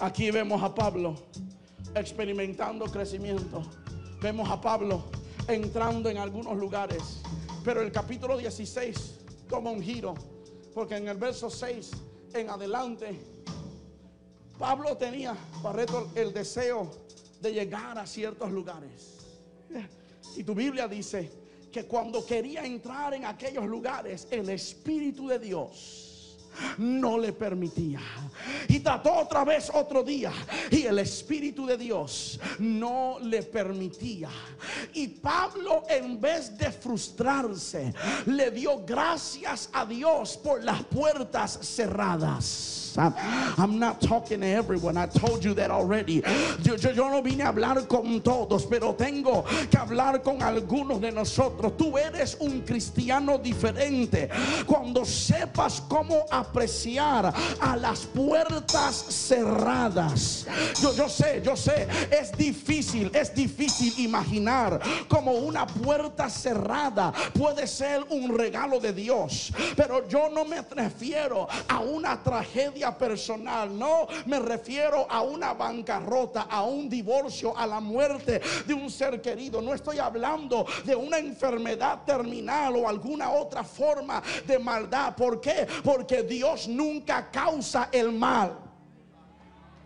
[0.00, 1.14] Aquí vemos a Pablo
[1.94, 3.62] experimentando crecimiento.
[4.20, 5.04] Vemos a Pablo
[5.48, 7.22] entrando en algunos lugares
[7.64, 10.14] pero el capítulo 16 toma un giro,
[10.74, 11.90] porque en el verso 6
[12.34, 13.18] en adelante,
[14.58, 16.90] Pablo tenía, Barreto, el deseo
[17.40, 19.16] de llegar a ciertos lugares.
[20.36, 21.30] Y tu Biblia dice
[21.72, 26.03] que cuando quería entrar en aquellos lugares, el Espíritu de Dios
[26.78, 28.00] no le permitía.
[28.68, 30.32] Y trató otra vez otro día
[30.70, 34.28] y el Espíritu de Dios no le permitía.
[34.92, 37.92] Y Pablo en vez de frustrarse,
[38.26, 42.84] le dio gracias a Dios por las puertas cerradas.
[42.96, 44.96] I'm, not talking to everyone.
[44.96, 46.22] I told you that already.
[46.62, 51.10] Yo, yo, no vine a hablar con todos, pero tengo que hablar con algunos de
[51.10, 51.76] nosotros.
[51.76, 54.28] Tú eres un cristiano diferente
[54.66, 60.46] cuando sepas cómo apreciar a las puertas cerradas.
[60.80, 68.04] Yo, sé, yo sé, es difícil, es difícil imaginar como una puerta cerrada puede ser
[68.10, 69.52] un regalo de Dios.
[69.76, 73.76] Pero yo no me refiero a una tragedia personal.
[73.76, 79.20] No me refiero a una bancarrota, a un divorcio, a la muerte de un ser
[79.20, 79.60] querido.
[79.60, 85.14] No estoy hablando de una enfermedad terminal o alguna otra forma de maldad.
[85.14, 85.66] ¿Por qué?
[85.82, 86.33] Porque Dios
[86.68, 88.58] nunca causa el mal.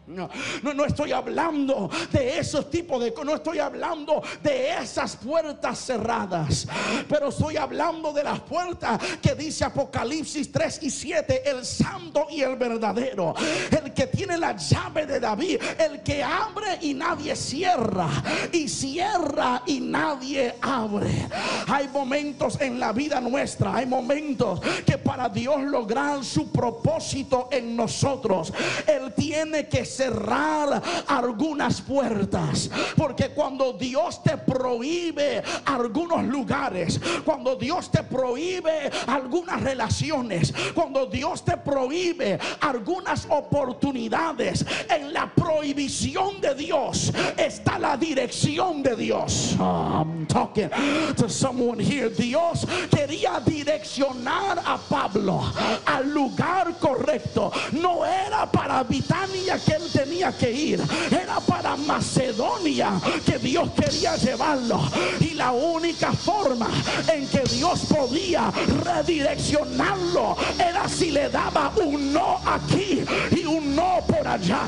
[0.09, 0.31] No,
[0.63, 6.67] no, estoy hablando de esos tipos de no estoy hablando de esas puertas cerradas,
[7.07, 12.41] pero estoy hablando de las puertas que dice Apocalipsis 3 y 7, el santo y
[12.41, 13.35] el verdadero,
[13.71, 18.09] el que tiene la llave de David, el que abre y nadie cierra,
[18.51, 21.29] y cierra y nadie abre.
[21.67, 27.77] Hay momentos en la vida nuestra, hay momentos que para Dios lograr su propósito en
[27.77, 28.55] nosotros,
[28.87, 32.71] Él tiene que cerrar algunas puertas.
[32.97, 41.45] Porque cuando Dios te prohíbe algunos lugares, cuando Dios te prohíbe algunas relaciones, cuando Dios
[41.45, 49.57] te prohíbe algunas oportunidades, en la prohibición de Dios está la dirección de Dios.
[49.59, 50.71] I'm talking
[51.17, 52.09] to someone here.
[52.09, 55.43] Dios quería direccionar a Pablo
[55.87, 57.51] al lugar correcto.
[57.73, 64.17] No era para Bitania que él tenía que ir, era para Macedonia que Dios quería
[64.17, 64.81] llevarlo.
[65.21, 66.69] Y la única forma
[67.13, 68.51] en que Dios podía
[68.85, 74.61] redireccionarlo era si le daba un no aquí y un no por allá.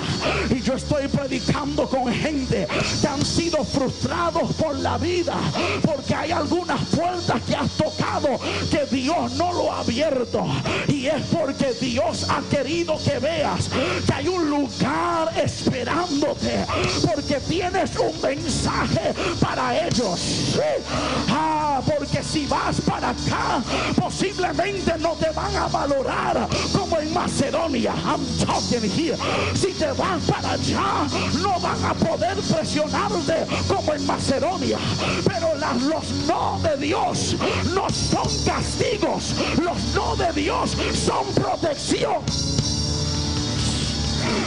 [0.51, 2.67] Y yo estoy predicando con gente
[3.01, 5.35] que han sido frustrados por la vida
[5.83, 8.39] porque hay algunas puertas que has tocado
[8.71, 10.47] que Dios no lo ha abierto.
[10.89, 13.69] Y es porque Dios ha querido que veas
[14.07, 16.67] que hay un lugar esperándote
[17.07, 20.59] porque tienes un mensaje para ellos.
[21.29, 23.63] Ah, porque si vas para acá,
[23.97, 27.93] posiblemente no te van a valorar como en Macedonia.
[28.05, 29.17] I'm talking here.
[29.55, 31.07] Si te vas para allá,
[31.43, 34.79] no van a poder presionarte como en Macedonia.
[35.27, 37.37] Pero las, los no de Dios
[37.75, 39.35] no son castigos.
[39.59, 42.23] Los no de Dios son protección.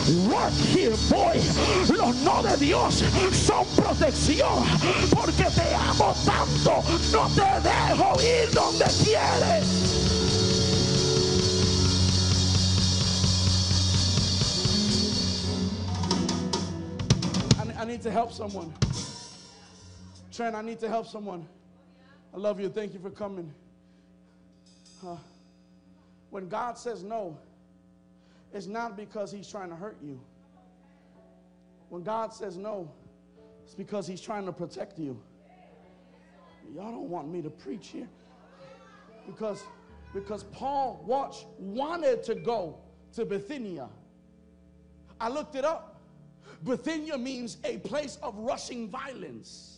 [0.04, 1.40] Work here, boy.
[1.96, 2.96] Los no de Dios
[3.32, 4.66] son protección.
[5.10, 6.84] Porque te amo tanto.
[7.14, 9.94] No te dejo ir donde quieres.
[17.80, 18.74] I, need to help someone.
[20.32, 21.48] Trent, I need to help someone.
[22.34, 22.70] I love you.
[22.70, 23.54] Thank you for coming.
[25.06, 25.16] Uh,
[26.30, 27.38] when God says no,
[28.54, 30.20] it's not because He's trying to hurt you.
[31.90, 32.92] When God says no,
[33.64, 35.20] it's because He's trying to protect you.
[36.76, 38.08] Y'all don't want me to preach here.
[39.26, 39.64] Because,
[40.14, 42.78] because Paul watch, wanted to go
[43.14, 43.90] to Bithynia.
[45.20, 46.02] I looked it up.
[46.64, 49.74] Bithynia means a place of rushing violence.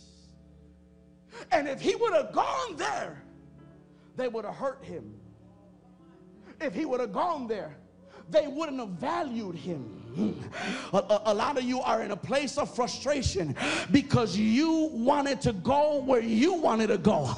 [1.51, 3.23] And if he would have gone there,
[4.15, 5.13] they would have hurt him.
[6.61, 7.75] If he would have gone there,
[8.29, 10.04] they wouldn't have valued him.
[10.93, 13.55] A, a- a lot of you are in a place of frustration
[13.91, 17.29] because you wanted to go where you wanted to go.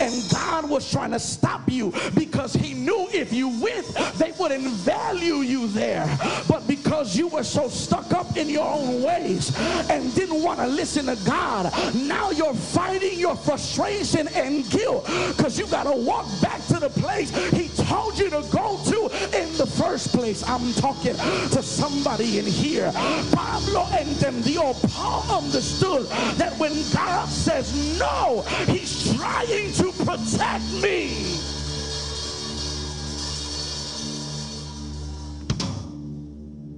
[0.00, 3.86] And God was trying to stop you because He knew if you went,
[4.18, 6.06] they wouldn't value you there.
[6.48, 9.56] But because you were so stuck up in your own ways
[9.90, 15.58] and didn't want to listen to God, now you're fighting your frustration and guilt because
[15.58, 19.00] you got to walk back to the place He told you to go to
[19.38, 20.42] in the first place.
[20.48, 22.92] I'm talking to somebody in here.
[23.32, 26.06] Pablo entendió, Paul understood
[26.36, 31.38] that when God says no, He's trying to protect me.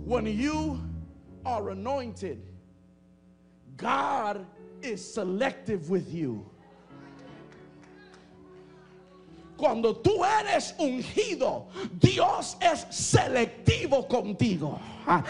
[0.04, 0.80] When you
[1.44, 2.42] are anointed,
[3.76, 4.46] God
[4.82, 6.51] is selective with you.
[9.62, 11.66] Cuando tú eres ungido,
[12.00, 14.80] Dios es selectivo contigo.
[15.06, 15.22] I,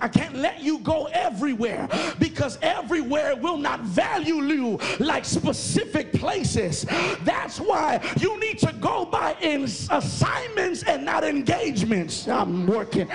[0.00, 6.84] I- can't let you go everywhere because everywhere will not value you like specific places.
[7.24, 9.34] That's why you need to go by
[9.90, 12.28] assignments and not engagements.
[12.28, 13.08] I'm working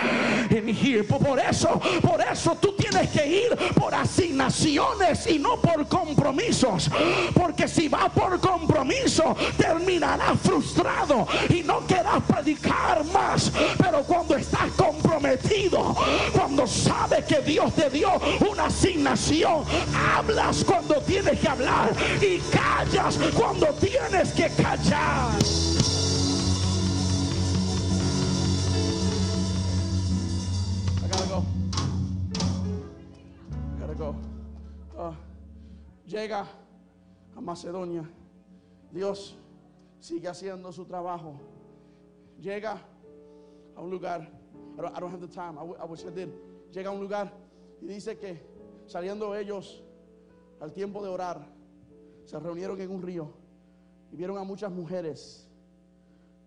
[0.50, 1.04] in here.
[1.04, 6.90] Por eso, por eso tú tienes que ir por asignaciones y no por compromisos.
[7.34, 13.52] Porque si vas por compromiso, terminarás frustrado y no querrás predicar más.
[13.78, 15.96] Pero cuando estás comprometido,
[16.34, 18.12] cuando sabes que Dios te dio
[18.50, 19.64] una asignación,
[20.14, 21.92] hablas cuando tienes que hablar
[22.22, 25.32] y callas cuando tienes que callar.
[34.98, 35.14] Uh,
[36.06, 36.46] llega
[37.36, 38.04] a Macedonia.
[38.92, 39.38] Dios
[40.02, 41.40] sigue haciendo su trabajo.
[42.38, 42.78] Llega
[43.76, 44.28] a un lugar.
[44.78, 45.58] I don't, have the time.
[45.58, 46.30] I, wish I did.
[46.72, 47.32] Llega a un lugar
[47.82, 48.40] Y dice que
[48.86, 49.84] saliendo ellos
[50.60, 51.48] al tiempo de orar,
[52.26, 53.34] se reunieron en un río
[54.12, 55.48] y vieron a muchas mujeres.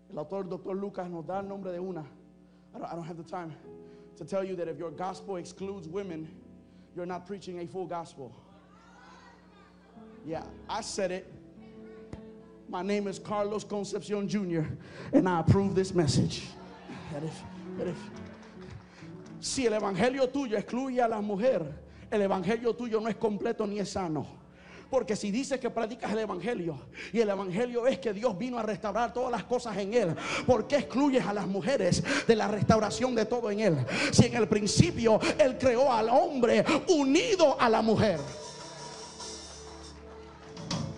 [0.09, 2.05] El autor, doctor Lucas, nos da el nombre de una.
[2.73, 3.53] I don't have the time
[4.17, 6.27] to tell you that if your gospel excludes women,
[6.95, 8.31] you're not preaching a full gospel.
[10.25, 11.44] Yeah, I said it.
[12.69, 14.65] My name is Carlos Concepcion Jr.,
[15.13, 16.43] and I approve this message.
[19.39, 21.61] Si el evangelio tuyo excluye a la mujer,
[22.11, 24.25] el evangelio tuyo no es completo ni es sano.
[24.89, 26.79] Porque si dices que predicas el evangelio
[27.11, 30.67] y el evangelio es que Dios vino a restaurar todas las cosas en él, ¿por
[30.67, 33.85] qué excluyes a las mujeres de la restauración de todo en él?
[34.11, 38.19] Si en el principio él creó al hombre unido a la mujer.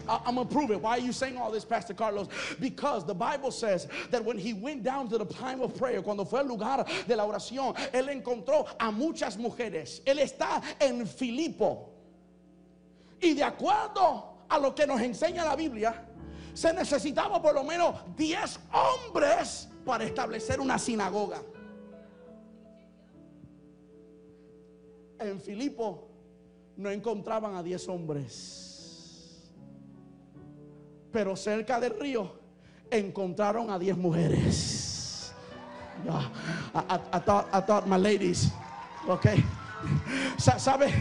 [0.09, 0.81] I'm gonna prove it.
[0.81, 2.27] Why are you saying all this, Pastor Carlos?
[2.59, 6.25] Because the Bible says that when he went down to the time of prayer, cuando
[6.25, 10.01] fue al lugar de la oración, él encontró a muchas mujeres.
[10.05, 11.89] Él está en Filipo.
[13.21, 16.05] Y de acuerdo a lo que nos enseña la Biblia,
[16.53, 21.41] se necesitaba por lo menos 10 hombres para establecer una sinagoga.
[25.19, 26.07] En Filipo
[26.75, 28.66] no encontraban a 10 hombres.
[31.11, 32.31] Pero cerca del río
[32.91, 35.31] encontraron a 10 mujeres.
[36.05, 36.29] Yeah,
[36.75, 38.49] I, I- I thought, I thought my ladies.
[40.37, 40.91] Sa- ¿Sabe,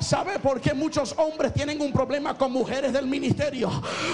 [0.00, 3.70] ¿Sabe por qué muchos hombres tienen un problema con mujeres del ministerio?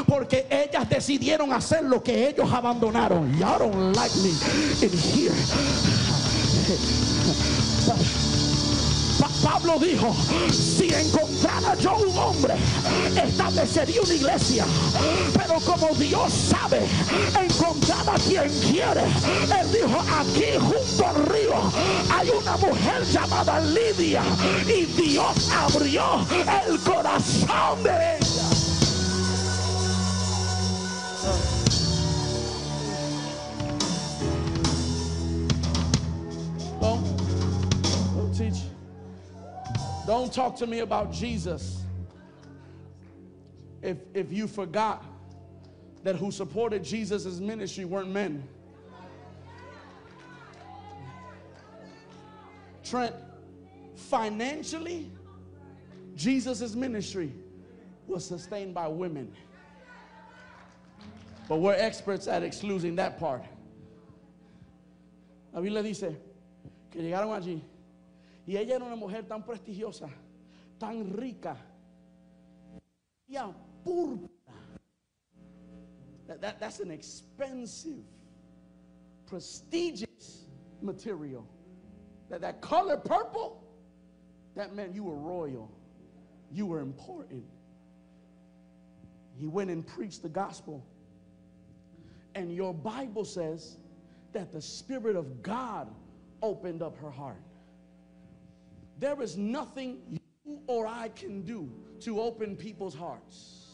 [0.06, 3.36] Porque ellas decidieron hacer lo que ellos abandonaron.
[3.38, 4.12] Y'all don't like
[4.94, 5.32] here.
[9.50, 10.14] Pa- Pablo dijo,
[10.52, 12.54] si encontrara yo un hombre,
[13.22, 14.64] establecería una iglesia.
[15.34, 16.80] Pero como Dios sabe
[17.42, 19.02] encontrar a quien quiere,
[19.60, 21.54] él dijo, aquí junto al río
[22.16, 24.22] hay una mujer llamada Lidia.
[24.66, 26.26] Y Dios abrió
[26.68, 28.40] el corazón de ella.
[40.10, 41.84] Don't talk to me about Jesus
[43.80, 45.04] if, if you forgot
[46.02, 48.42] that who supported Jesus' ministry weren't men.
[52.82, 53.14] Trent,
[53.94, 55.08] financially,
[56.16, 57.32] Jesus' ministry
[58.08, 59.32] was sustained by women.
[61.48, 63.44] But we're experts at excluding that part.
[65.52, 66.16] La Biblia dice
[66.90, 67.60] que llegaron allí
[68.50, 70.08] y ella era una mujer tan prestigiosa,
[70.76, 71.56] tan rica,
[73.28, 73.36] y
[73.84, 74.28] púrpura.
[76.26, 78.02] That, that- that's an expensive,
[79.26, 80.48] prestigious
[80.82, 81.46] material.
[82.28, 83.62] That, that color purple,
[84.56, 85.70] that meant you were royal,
[86.50, 87.44] you were important.
[89.38, 90.84] He went and preached the gospel.
[92.34, 93.76] And your Bible says
[94.32, 95.86] that the Spirit of God
[96.42, 97.42] opened up her heart.
[99.00, 103.66] There is nothing you or I can do to open people's hearts.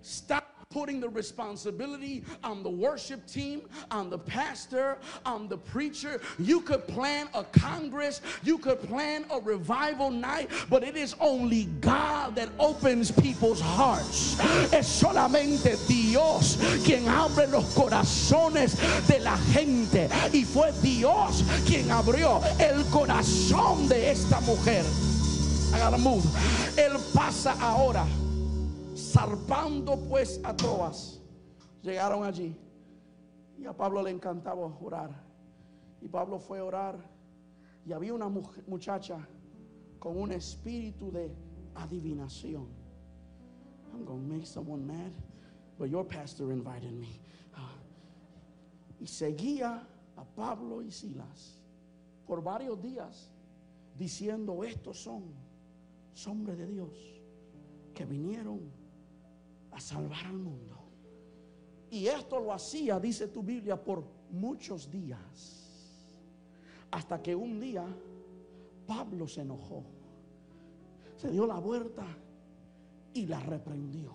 [0.00, 6.20] Stop putting the responsibility on the worship team, on the pastor, on the preacher.
[6.38, 11.64] You could plan a congress, you could plan a revival night, but it is only
[11.80, 14.38] God that opens people's hearts.
[14.72, 18.76] Es solamente Dios quien abre los corazones
[19.08, 20.08] de la gente.
[20.32, 24.84] Y fue Dios quien abrió el corazón de esta mujer.
[25.74, 26.24] I gotta move.
[26.76, 28.06] Él pasa ahora
[29.12, 31.20] zarpando pues a Troas,
[31.82, 32.56] llegaron allí
[33.58, 35.10] y a Pablo le encantaba orar.
[36.00, 36.98] Y Pablo fue a orar
[37.84, 39.26] y había una muchacha
[39.98, 41.30] con un espíritu de
[41.74, 42.68] adivinación.
[43.92, 45.12] I'm going to make someone mad,
[45.76, 47.20] but your pastor invited me.
[47.54, 47.74] Ah.
[49.00, 49.86] Y seguía
[50.16, 51.60] a Pablo y Silas
[52.26, 53.32] por varios días
[53.98, 55.24] diciendo, estos son
[56.28, 56.90] hombres de Dios
[57.94, 58.60] que vinieron
[59.72, 60.76] a salvar al mundo.
[61.90, 65.66] Y esto lo hacía, dice tu Biblia, por muchos días.
[66.90, 67.84] Hasta que un día
[68.86, 69.84] Pablo se enojó.
[71.16, 72.04] Se dio la vuelta
[73.12, 74.12] y la reprendió.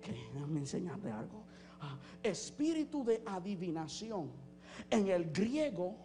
[0.00, 1.44] Que déjame enseñarle algo.
[1.80, 4.30] Ah, espíritu de adivinación.
[4.90, 5.96] En el griego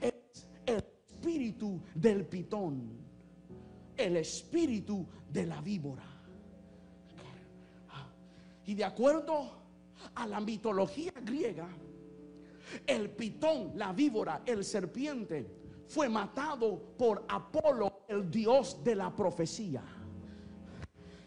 [0.00, 2.98] es el espíritu del pitón.
[3.96, 6.11] El espíritu de la víbora.
[8.66, 9.50] Y de acuerdo
[10.14, 11.68] a la mitología griega,
[12.86, 19.82] el pitón, la víbora, el serpiente, fue matado por Apolo el Dios de la profecía.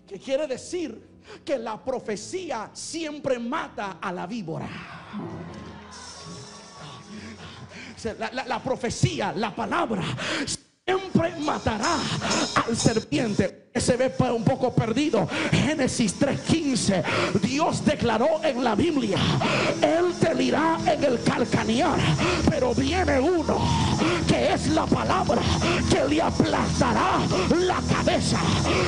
[0.08, 4.70] Que quiere decir que la profecía siempre mata a la víbora.
[8.20, 10.04] La, la- la profecía, la palabra,
[10.86, 11.98] siempre matará
[12.56, 13.70] al serpiente.
[13.76, 15.28] Se ve un poco perdido.
[15.52, 17.04] Génesis 3:15.
[17.42, 19.18] Dios declaró en la Biblia:
[19.82, 21.98] Él te dirá en el calcanear.
[22.50, 23.85] Pero viene uno
[24.36, 25.42] es la palabra
[25.90, 27.20] que le aplastará
[27.58, 28.40] la cabeza.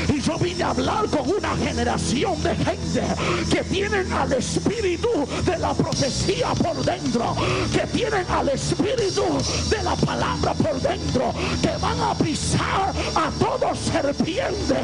[0.07, 3.03] Y yo vine a hablar con una generación de gente
[3.49, 5.09] que tienen al espíritu
[5.45, 7.35] de la profecía por dentro,
[7.71, 9.23] que tienen al espíritu
[9.69, 14.75] de la palabra por dentro, que van a pisar a todo serpiente,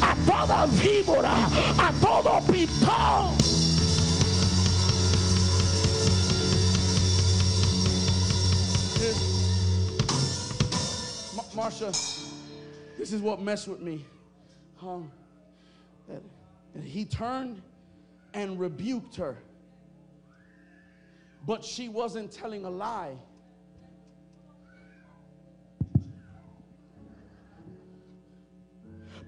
[0.00, 1.32] a toda víbora,
[1.78, 3.59] a todo pitón.
[11.60, 11.92] Marsha,
[12.96, 14.06] this is what messed with me.
[16.08, 16.22] That
[16.82, 17.60] he turned
[18.32, 19.36] and rebuked her.
[21.46, 23.14] But she wasn't telling a lie.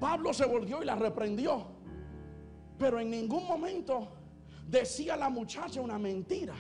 [0.01, 1.67] Pablo se volvió y la reprendió.
[2.79, 4.09] Pero en ningún momento
[4.71, 6.55] decía la muchacha una mentira.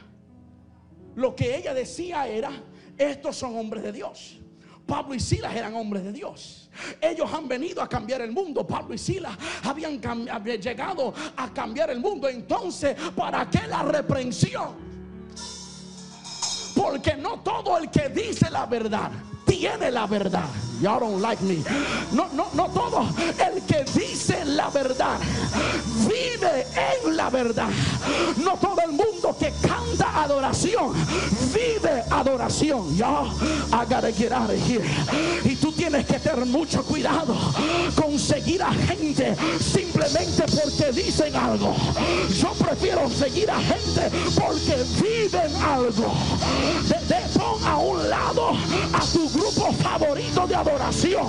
[1.16, 2.52] Lo que ella decía era,
[2.98, 4.38] estos son hombres de Dios.
[4.86, 6.70] Pablo y Silas eran hombres de Dios.
[7.00, 8.66] Ellos han venido a cambiar el mundo.
[8.66, 10.00] Pablo y Silas habían
[10.60, 12.28] llegado a cambiar el mundo.
[12.28, 14.92] Entonces, ¿para qué la reprensión?
[16.74, 19.10] Porque no todo el que dice la verdad
[19.62, 20.48] tiene la verdad.
[20.80, 21.62] Y'all don't like me.
[22.12, 23.06] No, no, no todo
[23.38, 25.18] el que dice la verdad
[26.08, 26.66] vive
[27.04, 27.68] en la verdad.
[28.38, 29.11] No todo el mundo
[30.22, 30.92] adoración
[31.52, 32.96] vive adoración.
[32.96, 33.30] Y'all,
[33.72, 34.84] I gotta get out of here.
[35.44, 37.34] Y tú tienes que tener mucho cuidado
[37.94, 41.74] con seguir a gente simplemente porque dicen algo.
[42.40, 46.12] Yo prefiero seguir a gente porque viven algo.
[46.88, 48.50] De, pon a un lado
[48.92, 51.26] a tu grupo favorito de adoración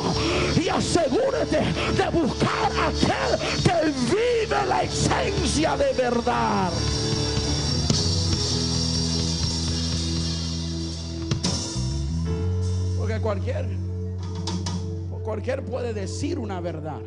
[0.62, 1.62] y asegúrate
[1.98, 6.72] de buscar aquel que vive la esencia de verdad.
[13.22, 13.68] Cualquier,
[15.24, 17.01] cualquier puede decir una verdad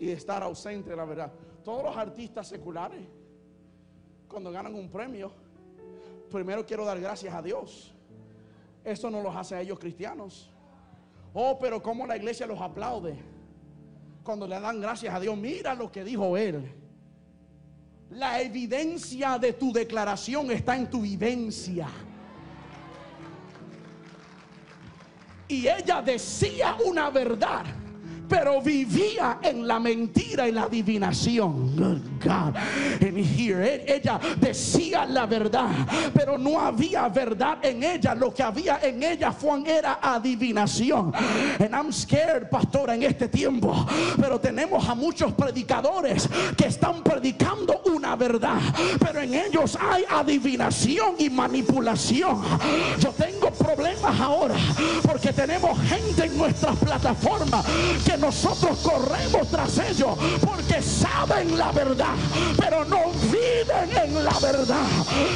[0.00, 1.32] y estar ausente de la verdad.
[1.62, 3.00] Todos los artistas seculares,
[4.28, 5.30] cuando ganan un premio,
[6.30, 7.94] primero quiero dar gracias a Dios.
[8.82, 10.50] Eso no los hace a ellos cristianos.
[11.34, 13.16] Oh, pero como la iglesia los aplaude
[14.24, 15.36] cuando le dan gracias a Dios.
[15.36, 16.72] Mira lo que dijo él.
[18.10, 21.88] La evidencia de tu declaración está en tu vivencia.
[25.48, 27.64] Y ella decía una verdad,
[28.28, 31.76] pero vivía en la mentira y la adivinación.
[32.20, 32.56] God.
[33.00, 35.70] And here, ella decía la verdad,
[36.12, 38.14] pero no había verdad en ella.
[38.14, 41.12] Lo que había en ella Juan era adivinación.
[41.60, 43.86] And I'm scared, pastora, en este tiempo.
[44.20, 48.58] Pero tenemos a muchos predicadores que están predicando una verdad,
[48.98, 52.42] pero en ellos hay adivinación y manipulación.
[52.98, 54.56] Yo tengo problemas ahora
[55.02, 57.64] porque tenemos gente en nuestras plataformas
[58.04, 62.14] que nosotros corremos tras ellos porque saben la verdad,
[62.58, 64.86] pero no viven en la verdad.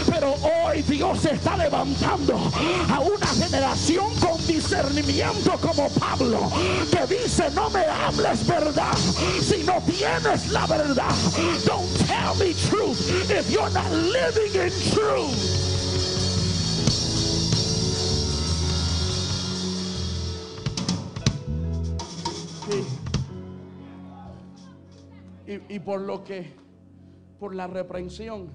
[0.07, 0.35] Pero
[0.65, 2.35] hoy Dios está levantando
[2.93, 6.51] a una generación con discernimiento como Pablo,
[6.91, 8.97] que dice, no me hables verdad
[9.41, 11.15] si no tienes la verdad.
[11.67, 15.70] Don't tell me truth if you're not living in truth.
[25.51, 26.53] Y, por lo que,
[27.41, 28.49] por la reprensión,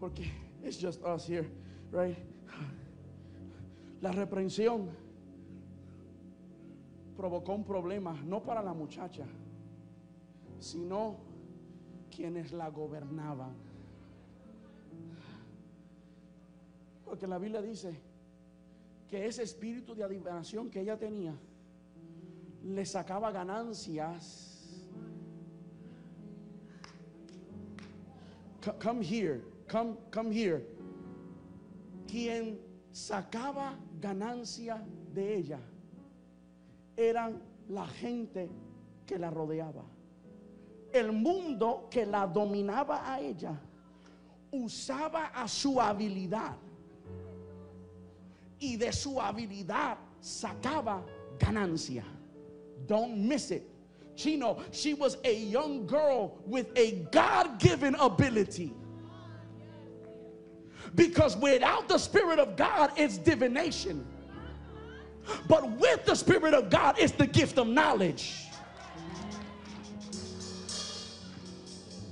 [0.00, 0.24] porque
[0.64, 1.48] it's just us here,
[1.92, 2.18] right?
[4.00, 4.88] La reprensión
[7.16, 9.24] provocó un problema, no para la muchacha,
[10.58, 11.18] sino
[12.10, 13.54] quienes la gobernaban.
[17.04, 17.96] Porque la Biblia dice
[19.08, 21.34] que ese espíritu de adivinación que ella tenía
[22.64, 24.55] le sacaba ganancias.
[28.78, 30.62] Come here, come, come here.
[32.08, 32.58] Quien
[32.92, 34.80] sacaba ganancia
[35.12, 35.58] de ella
[36.96, 38.48] eran la gente
[39.06, 39.84] que la rodeaba.
[40.92, 43.60] El mundo que la dominaba a ella
[44.50, 46.56] usaba a su habilidad
[48.58, 51.04] y de su habilidad sacaba
[51.38, 52.04] ganancia.
[52.86, 53.75] Don't miss it.
[54.16, 58.72] Chino, she was a young girl with a God given ability.
[60.94, 64.06] Because without the Spirit of God, it's divination.
[65.48, 68.46] But with the Spirit of God, it's the gift of knowledge.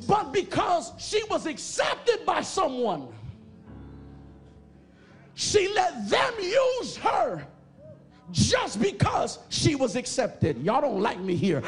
[0.06, 3.08] But because she was accepted by someone,
[5.34, 7.46] she let them use her
[8.32, 10.58] just because she was accepted.
[10.62, 11.62] Y'all don't like me here.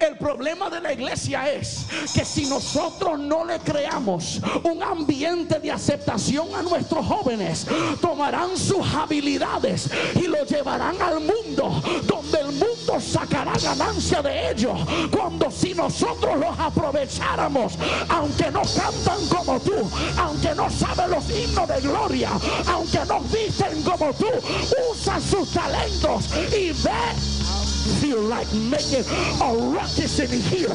[0.00, 5.70] El problema de la iglesia es que si nosotros no le creamos un ambiente de
[5.70, 7.66] aceptación a nuestros jóvenes,
[8.00, 14.78] tomarán sus habilidades y lo llevarán al mundo, donde el mundo sacará ganancia de ellos.
[15.10, 17.74] Cuando si nosotros los aprovecháramos,
[18.08, 22.30] aunque no cantan como tú, aunque no saben los himnos de gloria,
[22.66, 24.28] aunque no visten como tú,
[24.90, 25.89] usa sus talentos
[26.52, 27.40] y ve
[28.00, 29.04] feel like making
[29.40, 30.68] a ruckus in here.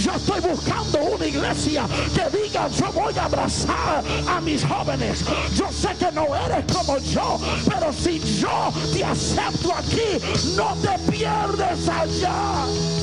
[0.00, 5.24] Yo estoy buscando una iglesia que diga, yo voy a abrazar a mis jóvenes.
[5.54, 10.20] Yo sé que no eres como yo, pero si yo te acepto aquí,
[10.56, 13.01] no te pierdes allá.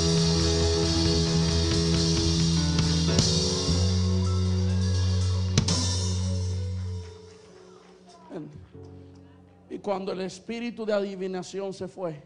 [9.89, 12.21] Cuando el espíritu de adivinación se fue,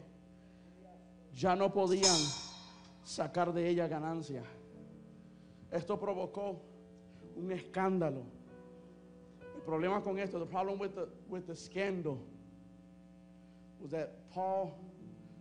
[1.33, 2.19] ya no podían
[3.05, 4.43] sacar de ella ganancia.
[5.71, 6.59] Esto provocó
[7.37, 8.23] un escándalo.
[9.55, 12.19] El problema con esto, the problem with the, with the scandal
[13.79, 14.77] was that Paul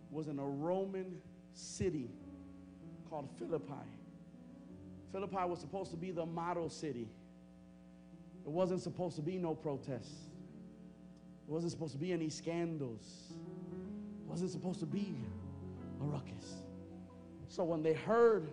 [0.09, 1.19] was in a Roman
[1.51, 2.09] city
[3.09, 3.85] called Philippi.
[5.11, 7.09] Philippi was supposed to be the model city.
[8.45, 10.29] It wasn't supposed to be no protests.
[11.47, 13.33] Wasn't supposed to be any scandals.
[14.27, 15.13] Wasn't supposed to be
[16.01, 16.63] a ruckus.
[17.47, 18.49] So when they heard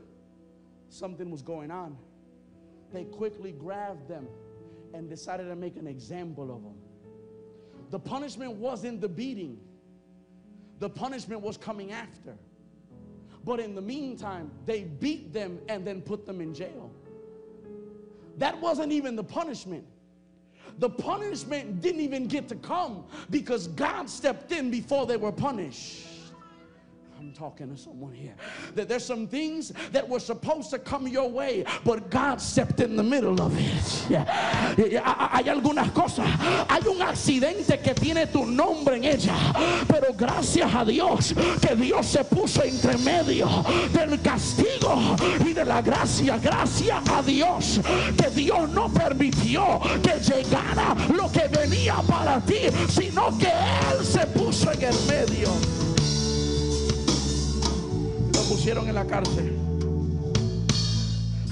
[0.88, 1.96] something was going on,
[2.92, 4.26] they quickly grabbed them
[4.92, 6.74] and decided to make an example of them.
[7.90, 9.58] The punishment wasn't the beating,
[10.78, 12.36] the punishment was coming after.
[13.44, 16.90] But in the meantime, they beat them and then put them in jail.
[18.36, 19.86] That wasn't even the punishment.
[20.80, 26.06] The punishment didn't even get to come because God stepped in before they were punished.
[27.20, 28.32] I'm talking to someone here.
[28.76, 32.96] That there's some things that were supposed to come your way, but God stepped in
[32.96, 34.08] the middle of it.
[34.08, 36.26] Hay algunas cosas.
[36.70, 39.34] Hay un accidente que tiene tu nombre en ella,
[39.86, 43.46] pero gracias a Dios que Dios se puso entre medio
[43.92, 45.14] del castigo
[45.44, 46.38] y de la gracia.
[46.38, 47.80] Gracias a Dios
[48.16, 53.52] que Dios no permitió que llegara lo que venía para ti, sino que
[53.92, 55.89] Él se puso en el medio
[58.50, 59.56] pusieron en la cárcel.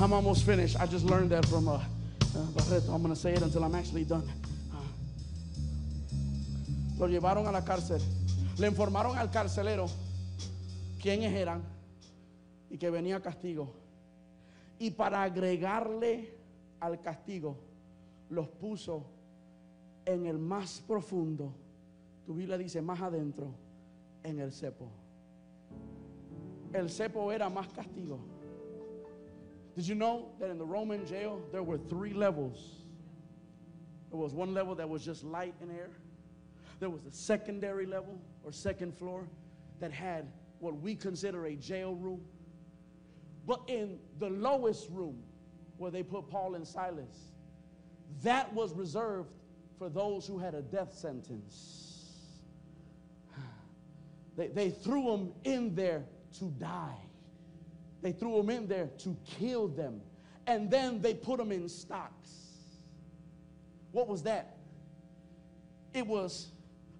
[0.01, 0.77] I'm almost finished.
[0.81, 1.81] I just learned that from uh, uh,
[2.57, 2.93] Barreto.
[2.93, 4.25] I'm going to say it until I'm actually done.
[4.73, 4.83] Uh,
[6.99, 8.01] lo llevaron a la cárcel.
[8.59, 9.89] Le informaron al carcelero
[11.01, 11.63] quiénes eran
[12.69, 13.73] y que venía castigo.
[14.81, 16.35] Y para agregarle
[16.81, 17.59] al castigo,
[18.29, 19.07] los puso
[20.05, 21.55] en el más profundo.
[22.27, 23.55] Tu Biblia dice más adentro,
[24.25, 24.91] en el cepo
[26.75, 28.21] el cepo era más castigo.
[29.75, 32.83] Did you know that in the Roman jail there were three levels?
[34.11, 35.91] There was one level that was just light and air.
[36.81, 39.29] There was a secondary level or second floor
[39.81, 40.27] that had
[40.59, 42.21] what we consider a jail room.
[43.47, 45.23] But in the lowest room
[45.77, 47.33] where they put Paul and Silas,
[48.23, 49.31] that was reserved
[49.79, 51.85] for those who had a death sentence.
[54.37, 56.05] They, they threw them in there
[56.39, 56.97] to die.
[58.03, 60.01] They threw them in there to kill them.
[60.47, 62.31] And then they put them in stocks.
[63.93, 64.57] What was that?
[65.95, 66.49] It was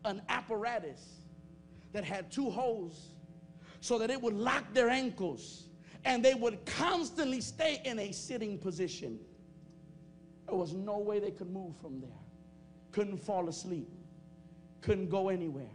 [0.05, 1.21] an apparatus
[1.93, 3.09] that had two holes
[3.81, 5.65] so that it would lock their ankles
[6.05, 9.19] and they would constantly stay in a sitting position.
[10.47, 12.11] There was no way they could move from there.
[12.93, 13.89] Couldn't fall asleep.
[14.81, 15.71] Couldn't go anywhere.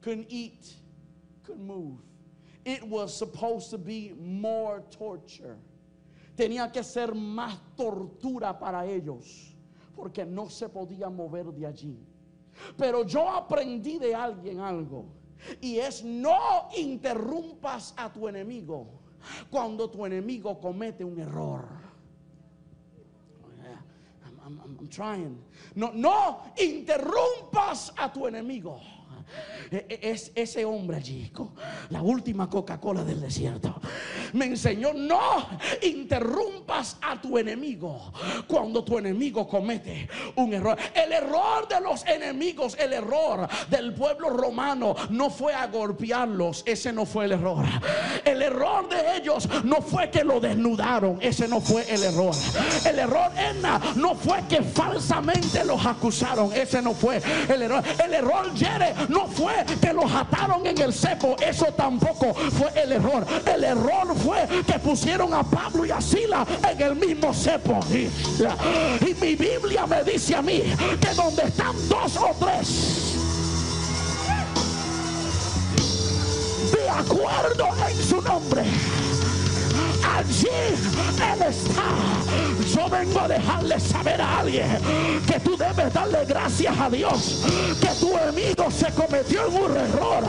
[0.00, 0.72] Couldn't eat.
[1.44, 1.98] Couldn't move.
[2.64, 5.56] It was supposed to be more torture.
[6.36, 9.54] Tenía que ser más tortura para ellos,
[9.96, 11.96] porque no se podía mover de allí.
[12.76, 15.06] Pero yo aprendí de alguien algo,
[15.60, 19.00] y es no interrumpas a tu enemigo
[19.50, 21.80] cuando tu enemigo comete un error.
[24.44, 25.38] I'm, I'm, trying.
[25.76, 28.80] No, no interrumpas a tu enemigo
[29.70, 31.30] Es ese hombre allí,
[31.90, 33.80] la última Coca-Cola del desierto.
[34.32, 35.46] Me enseñó, no
[35.82, 38.12] interrumpas a tu enemigo
[38.46, 40.76] cuando tu enemigo comete un error.
[40.94, 45.68] El error de los enemigos, el error del pueblo romano no fue a
[46.66, 47.64] ese no fue el error.
[48.24, 52.34] El error de ellos no fue que lo desnudaron, ese no fue el error.
[52.84, 57.82] El error Enna, no fue que falsamente los acusaron, ese no fue el error.
[58.02, 62.92] El error Yere no fue que los ataron en el cepo, eso tampoco fue el
[62.92, 63.26] error.
[63.46, 67.80] El error fue que pusieron a Pablo y a Sila en el mismo cepo.
[67.90, 68.08] Y,
[69.06, 70.62] y mi Biblia me dice a mí
[71.00, 73.16] que donde están dos o tres
[76.72, 78.62] de acuerdo en su nombre.
[80.16, 82.20] Allí Él está.
[82.74, 84.66] Yo vengo a dejarle saber a alguien
[85.26, 87.44] que tú debes darle gracias a Dios
[87.80, 90.24] que tu amigo se cometió en un error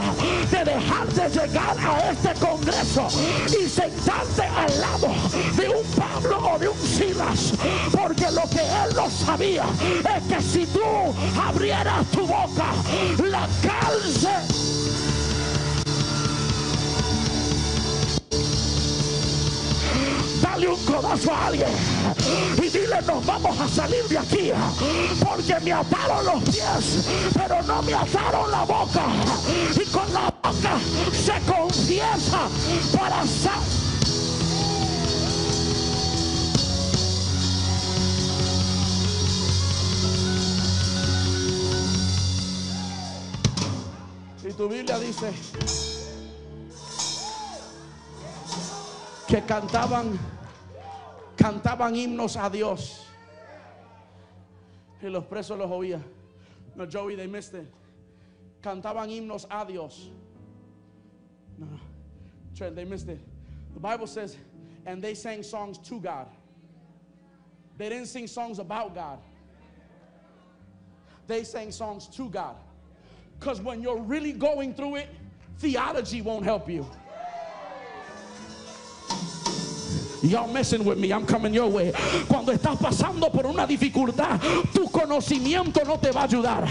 [0.50, 3.06] de dejarte llegar a este congreso
[3.48, 5.08] y sentarte al lado
[5.56, 7.52] de un Pablo o de un Silas.
[7.92, 9.64] Porque lo que él no sabía
[10.16, 10.80] es que si tú
[11.40, 12.72] abrieras tu boca,
[13.18, 14.71] la cárcel
[20.42, 21.68] Dale un codazo a alguien.
[22.58, 24.50] Y dile nos vamos a salir de aquí
[25.24, 29.04] porque me ataron los pies pero no me ataron la boca.
[29.74, 30.78] Y con la boca
[31.12, 32.48] se confiesa
[32.98, 33.60] para sa-
[44.44, 45.32] Y tu Biblia dice
[49.32, 50.18] que cantaban,
[51.36, 53.06] cantaban himnos a Dios.
[55.02, 56.02] Y los presos los oían.
[56.76, 57.66] No, Joey, they missed it.
[58.62, 60.10] Cantaban himnos a Dios.
[61.56, 61.80] No, no.
[62.54, 63.20] Trent, they missed it.
[63.72, 64.36] The Bible says,
[64.84, 66.26] and they sang songs to God.
[67.78, 69.18] They didn't sing songs about God.
[71.26, 72.56] They sang songs to God.
[73.40, 75.08] Because when you're really going through it,
[75.56, 76.86] theology won't help you.
[80.22, 81.92] Y'all messing with me, I'm coming your way.
[82.28, 84.40] Cuando estás pasando por una dificultad,
[84.72, 86.64] tu conocimiento no te va a ayudar.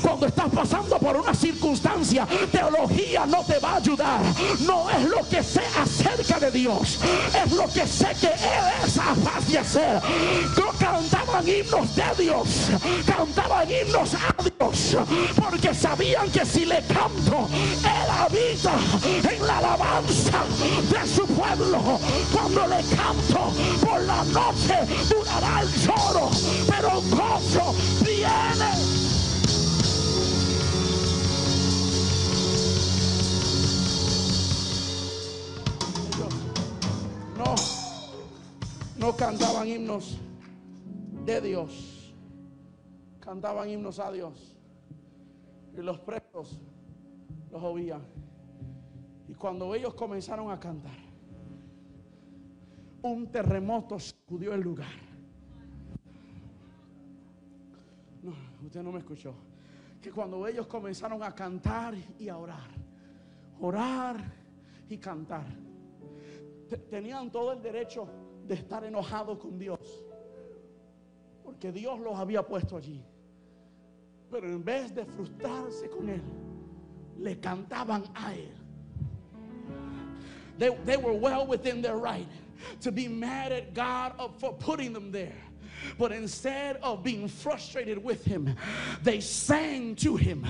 [0.00, 4.20] Cuando estás pasando por una circunstancia, teología no te va a ayudar.
[4.60, 6.98] No es lo que sé acerca de Dios,
[7.44, 10.00] es lo que sé que Él es capaz de hacer.
[10.56, 12.70] No cantaban himnos de Dios,
[13.04, 14.96] cantaban himnos a Dios,
[15.34, 18.72] porque sabían que si le canto, Él habita
[19.34, 20.44] en la alabanza
[20.90, 22.00] de su pueblo.
[22.32, 23.52] Cuando le canto
[23.84, 24.74] por la noche,
[25.08, 26.30] durará el lloro,
[26.68, 27.74] pero gozo
[28.04, 28.70] viene.
[37.36, 37.54] No,
[38.98, 40.18] no cantaban himnos
[41.24, 42.14] de Dios.
[43.20, 44.56] Cantaban himnos a Dios.
[45.76, 46.58] Y los presos
[47.50, 48.02] los oían.
[49.28, 51.05] Y cuando ellos comenzaron a cantar,
[53.06, 54.88] un terremoto sacudió el lugar.
[58.22, 58.32] No,
[58.64, 59.34] usted no me escuchó.
[60.00, 62.68] Que cuando ellos comenzaron a cantar y a orar,
[63.60, 64.16] orar
[64.88, 65.46] y cantar,
[66.68, 68.08] te- tenían todo el derecho
[68.46, 69.80] de estar enojados con Dios.
[71.42, 73.02] Porque Dios los había puesto allí.
[74.30, 76.22] Pero en vez de frustrarse con Él,
[77.18, 78.52] le cantaban a Él.
[80.58, 82.28] They, they were well within their right
[82.80, 85.45] to be mad at God for putting them there.
[85.98, 88.54] But instead of being frustrated with him,
[89.02, 90.46] they sang to him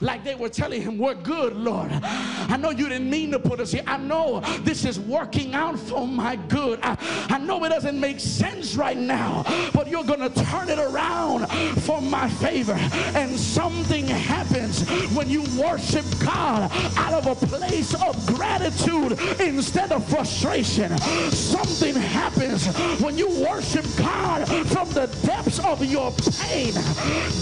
[0.00, 1.90] like they were telling him, We're good, Lord.
[1.92, 3.84] I know you didn't mean to put us here.
[3.86, 6.80] I know this is working out for my good.
[6.82, 6.96] I,
[7.30, 11.46] I know it doesn't make sense right now, but you're going to turn it around
[11.82, 12.78] for my favor.
[13.14, 20.06] And something happens when you worship God out of a place of gratitude instead of
[20.08, 20.96] frustration.
[21.30, 22.66] Something happens
[23.00, 26.72] when you worship God from the depths of your pain.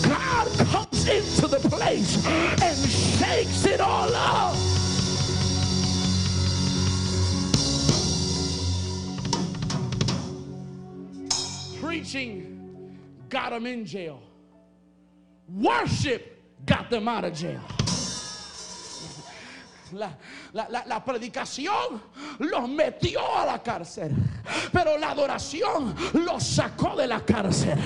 [0.02, 4.56] God comes into the place and shakes it all up.
[11.80, 12.96] Preaching
[13.28, 14.22] got them in jail.
[15.48, 17.60] Worship got them out of jail.
[19.92, 20.10] La,
[20.52, 22.00] la- la- la predicación
[22.38, 24.14] los metió a la cárcel.
[24.72, 25.94] Pero la adoración
[26.26, 27.78] los sacó de la cárcel.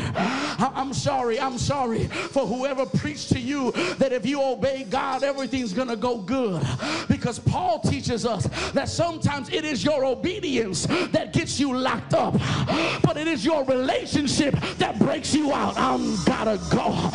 [0.75, 5.73] I'm sorry, I'm sorry for whoever preached to you that if you obey God, everything's
[5.73, 6.61] gonna go good.
[7.09, 12.35] Because Paul teaches us that sometimes it is your obedience that gets you locked up,
[13.03, 15.79] but it is your relationship that breaks you out.
[15.79, 17.11] I'm gotta go.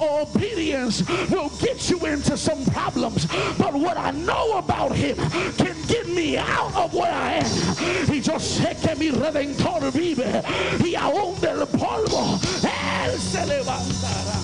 [0.00, 3.26] Obedience will get you into some problems,
[3.58, 5.16] but what I know about Him
[5.56, 8.12] can get me out of where I am.
[8.12, 10.42] Y yo sé que mi redentor vive
[10.84, 14.40] y aún del polvo Él se levantará.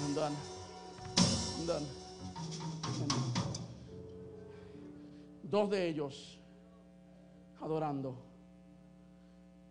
[0.00, 0.36] I'm done.
[5.42, 6.38] Dos de ellos
[7.60, 8.14] adorando,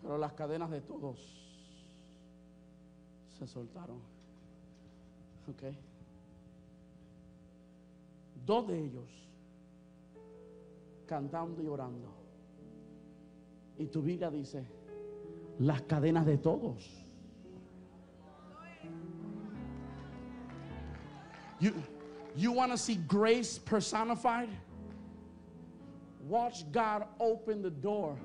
[0.02, 1.18] pero las cadenas de todos
[3.38, 4.00] se soltaron.
[5.50, 5.87] Ok.
[8.48, 9.10] Dos de ellos
[11.06, 12.08] cantando y orando.
[13.78, 14.66] Y tu Biblia dice,
[15.60, 16.82] las cadenas de todos.
[21.60, 21.74] You,
[22.38, 24.50] you want to see grace personified?
[26.22, 28.18] Watch God open the door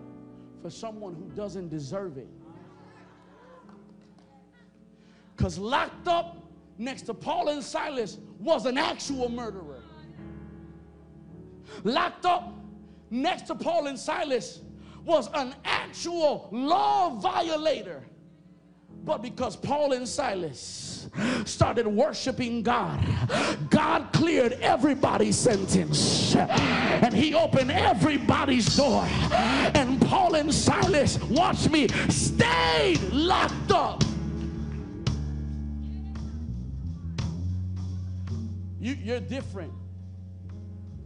[0.62, 2.28] for someone who doesn't deserve it.
[5.36, 6.36] Because locked up
[6.78, 9.81] next to Paul and Silas was an actual murderer.
[11.84, 12.54] Locked up
[13.10, 14.60] next to Paul and Silas
[15.04, 18.02] was an actual law violator.
[19.04, 21.08] But because Paul and Silas
[21.44, 23.04] started worshiping God,
[23.68, 29.04] God cleared everybody's sentence and he opened everybody's door.
[29.74, 34.04] And Paul and Silas, watch me, stayed locked up.
[38.80, 39.72] You, you're different.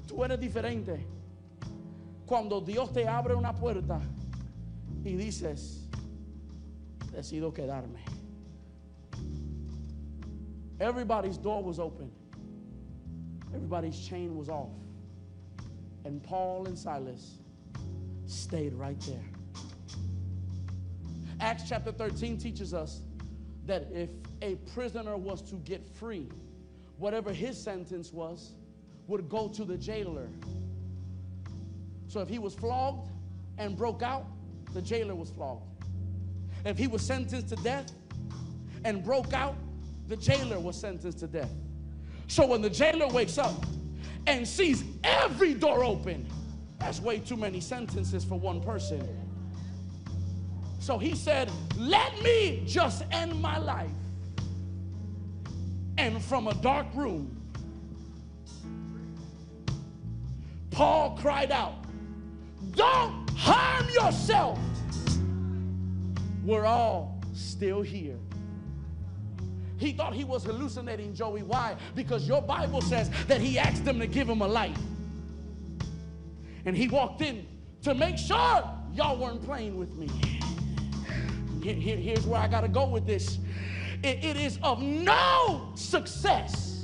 [0.07, 1.05] Tú eres diferente.
[2.27, 4.01] Cuando Dios te abre una puerta
[5.05, 5.87] y dices,
[7.13, 8.01] decido quedarme.
[10.81, 12.11] Everybody's door was open.
[13.55, 14.73] Everybody's chain was off.
[16.05, 17.39] And Paul and Silas
[18.27, 19.25] stayed right there.
[21.41, 23.03] Acts chapter 13 teaches us
[23.67, 24.11] that if
[24.43, 26.29] a prisoner was to get free,
[26.99, 28.53] whatever his sentence was
[29.07, 30.29] would go to the jailer.
[32.09, 33.11] So if he was flogged
[33.59, 34.27] and broke out,
[34.75, 35.63] the jailer was flogged.
[36.65, 37.93] If he was sentenced to death
[38.85, 39.57] and broke out,
[40.09, 41.53] the jailer was sentenced to death.
[42.29, 43.65] So when the jailer wakes up
[44.27, 46.27] and sees every door open,
[46.79, 49.07] that's way too many sentences for one person.
[50.79, 53.91] So he said, Let me just end my life.
[55.99, 57.37] And from a dark room,
[60.77, 61.73] Paul cried out,
[62.73, 64.59] Don't harm yourself.
[66.45, 68.19] We're all still here.
[69.79, 71.43] He thought he was hallucinating, Joey.
[71.43, 71.77] Why?
[71.95, 74.77] Because your Bible says that he asked them to give him a light.
[76.67, 77.47] And he walked in
[77.81, 78.63] to make sure
[78.93, 80.11] y'all weren't playing with me.
[81.63, 83.39] Here- here- here's where I got to go with this.
[84.03, 86.76] It- it is of no success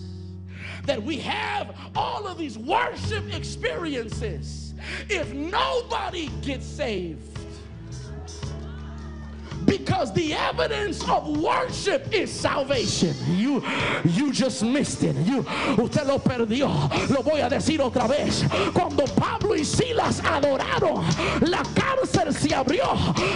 [0.87, 4.75] that we have all of these worship experiences
[5.09, 7.32] if nobody gets saved.
[9.73, 13.15] Because the evidence of worship is salvation.
[13.31, 13.65] You,
[14.05, 15.17] you just missed it.
[15.17, 16.69] Usted lo perdió.
[17.09, 18.45] Lo voy a decir otra vez.
[18.75, 21.03] Cuando Pablo y Silas adoraron,
[21.49, 22.85] la cárcel se abrió.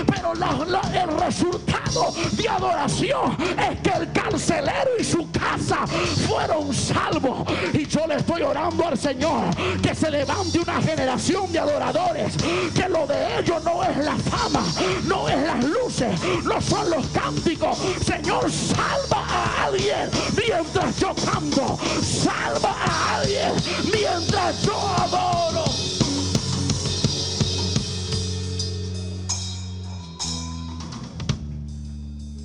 [0.07, 7.49] Pero el resultado de adoración es que el carcelero y su casa fueron salvos.
[7.73, 9.45] Y yo le estoy orando al Señor
[9.83, 12.37] que se levante una generación de adoradores.
[12.75, 14.63] Que lo de ellos no es la fama,
[15.07, 17.79] no es las luces, no son los cánticos.
[18.05, 21.79] Señor, salva a alguien mientras yo canto.
[22.03, 23.53] Salva a alguien
[23.93, 25.65] mientras yo adoro.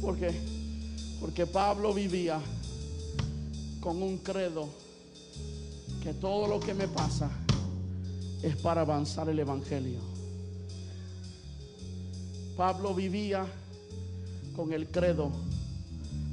[0.01, 0.31] ¿Por qué?
[1.19, 2.39] Porque Pablo vivía
[3.79, 4.69] con un credo
[6.03, 7.29] que todo lo que me pasa
[8.41, 9.99] es para avanzar el Evangelio.
[12.57, 13.45] Pablo vivía
[14.55, 15.31] con el credo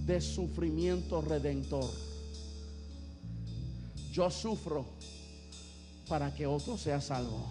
[0.06, 1.88] de sufrimiento redentor.
[4.12, 4.86] Yo sufro
[6.08, 7.46] para que otro sea salvo.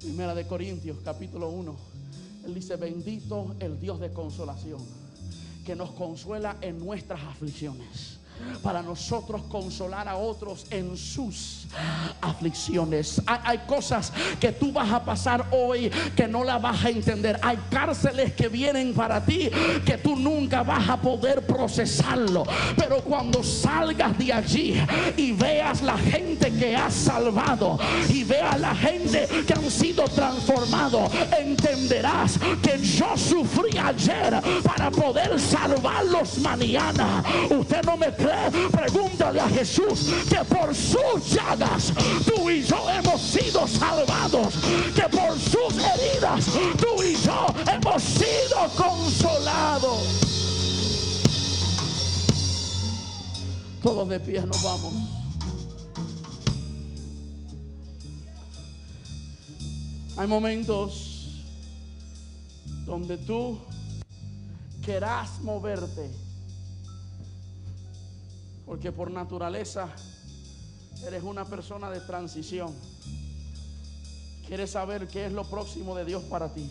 [0.00, 1.76] Primera de Corintios capítulo 1.
[2.46, 4.80] Él dice, bendito el Dios de consolación,
[5.66, 8.19] que nos consuela en nuestras aflicciones
[8.62, 11.66] para nosotros consolar a otros en sus
[12.20, 13.20] aflicciones.
[13.26, 17.38] Hay, cosas que tú vas a pasar hoy que no la vas a entender.
[17.42, 19.50] Hay cárceles que vienen para ti
[19.84, 22.44] que tú nunca vas a poder procesarlo.
[22.76, 24.74] Pero cuando salgas de allí
[25.16, 27.78] y veas la gente que has salvado
[28.08, 35.38] y veas la gente que han sido transformados, entenderás que yo sufrí ayer para poder
[35.38, 37.22] salvarlos mañana.
[37.50, 38.29] Usted no me cree,
[38.70, 41.92] pregúntale a Jesús que por sus llagas
[42.24, 44.54] tú y yo hemos sido salvados,
[44.94, 46.46] que por sus heridas
[46.78, 50.30] tú y yo hemos sido consolados.
[53.82, 54.94] Todos de pie nos vamos.
[60.16, 61.42] Hay momentos
[62.84, 63.58] donde tú
[64.84, 66.10] querás moverte,
[68.70, 69.88] porque por naturaleza
[71.04, 72.72] eres una persona de transición.
[74.46, 76.70] Quieres saber qué es lo próximo de Dios para ti.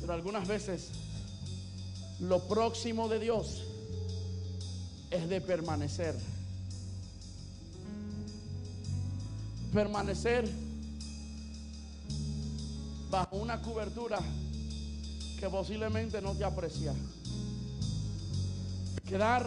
[0.00, 0.90] Pero algunas veces
[2.18, 3.62] lo próximo de Dios
[5.12, 6.16] es de permanecer.
[9.72, 10.50] Permanecer
[13.08, 14.18] bajo una cobertura
[15.38, 16.92] que posiblemente no te aprecia.
[19.10, 19.44] Quedar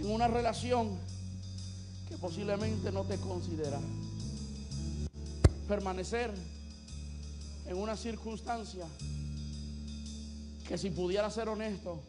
[0.00, 0.96] en una relación
[2.08, 3.78] que posiblemente no te considera.
[5.68, 6.32] Permanecer
[7.66, 8.86] en una circunstancia
[10.66, 12.00] que si pudiera ser honesto,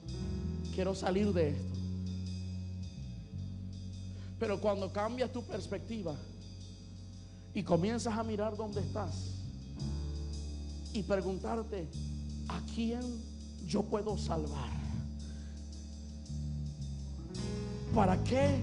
[0.73, 1.73] quiero salir de esto.
[4.39, 6.15] Pero cuando cambias tu perspectiva
[7.53, 9.31] y comienzas a mirar dónde estás
[10.93, 11.89] y preguntarte,
[12.47, 13.01] ¿a quién
[13.67, 14.82] yo puedo salvar?
[17.93, 18.59] ¿Para qué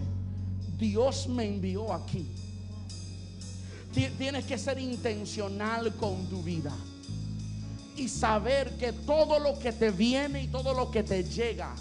[0.76, 2.26] Dios me envió aquí?
[3.92, 6.74] Tienes que ser intencional con tu vida
[7.96, 11.74] y saber que todo lo que te viene y todo lo que te llega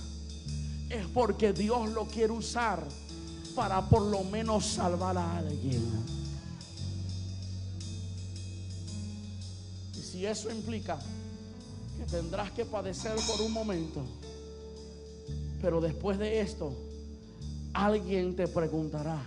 [0.89, 2.83] es porque Dios lo quiere usar
[3.55, 5.83] para por lo menos salvar a alguien.
[9.97, 10.99] Y si eso implica
[11.97, 14.03] que tendrás que padecer por un momento,
[15.61, 16.88] pero después de esto,
[17.73, 19.21] alguien te preguntará,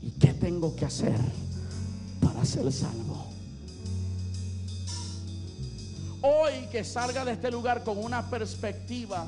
[0.00, 1.18] ¿y qué tengo que hacer
[2.20, 3.26] para ser salvo?
[6.22, 9.26] Hoy que salga de este lugar con una perspectiva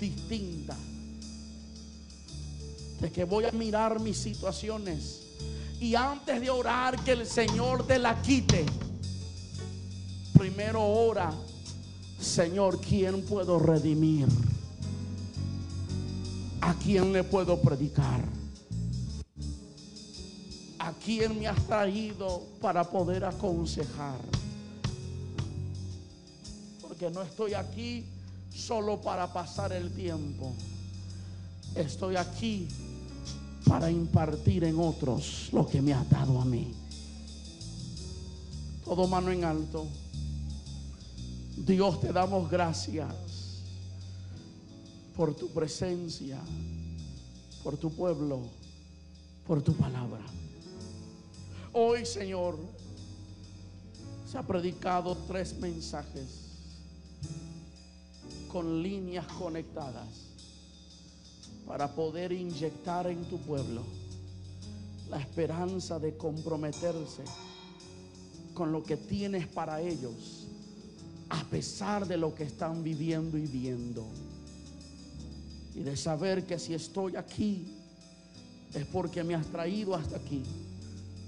[0.00, 0.76] distinta.
[3.00, 5.20] De que voy a mirar mis situaciones.
[5.80, 8.64] Y antes de orar que el Señor te la quite,
[10.32, 11.30] primero ora,
[12.18, 14.28] Señor, ¿quién puedo redimir?
[16.64, 18.22] ¿A quién le puedo predicar?
[20.78, 24.18] ¿A quién me has traído para poder aconsejar?
[26.80, 28.06] Porque no estoy aquí
[28.50, 30.54] solo para pasar el tiempo.
[31.74, 32.66] Estoy aquí
[33.66, 36.72] para impartir en otros lo que me ha dado a mí.
[38.86, 39.86] Todo mano en alto.
[41.58, 43.33] Dios te damos gracias
[45.16, 46.40] por tu presencia,
[47.62, 48.40] por tu pueblo,
[49.46, 50.22] por tu palabra.
[51.72, 52.58] Hoy, Señor,
[54.30, 56.44] se ha predicado tres mensajes
[58.48, 60.08] con líneas conectadas
[61.66, 63.82] para poder inyectar en tu pueblo
[65.10, 67.24] la esperanza de comprometerse
[68.54, 70.46] con lo que tienes para ellos,
[71.28, 74.06] a pesar de lo que están viviendo y viendo.
[75.74, 77.66] Y de saber que si estoy aquí
[78.74, 80.42] es porque me has traído hasta aquí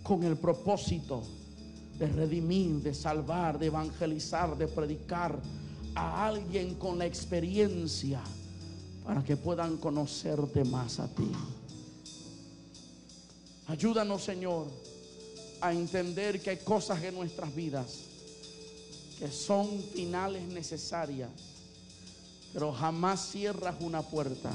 [0.02, 1.22] con el propósito
[1.98, 5.38] de redimir, de salvar, de evangelizar, de predicar
[5.94, 8.20] a alguien con la experiencia
[9.04, 11.30] para que puedan conocerte más a ti.
[13.68, 14.66] Ayúdanos, Señor,
[15.60, 18.04] a entender que hay cosas en nuestras vidas
[19.18, 21.30] que son finales necesarias,
[22.52, 24.52] pero jamás cierras una puerta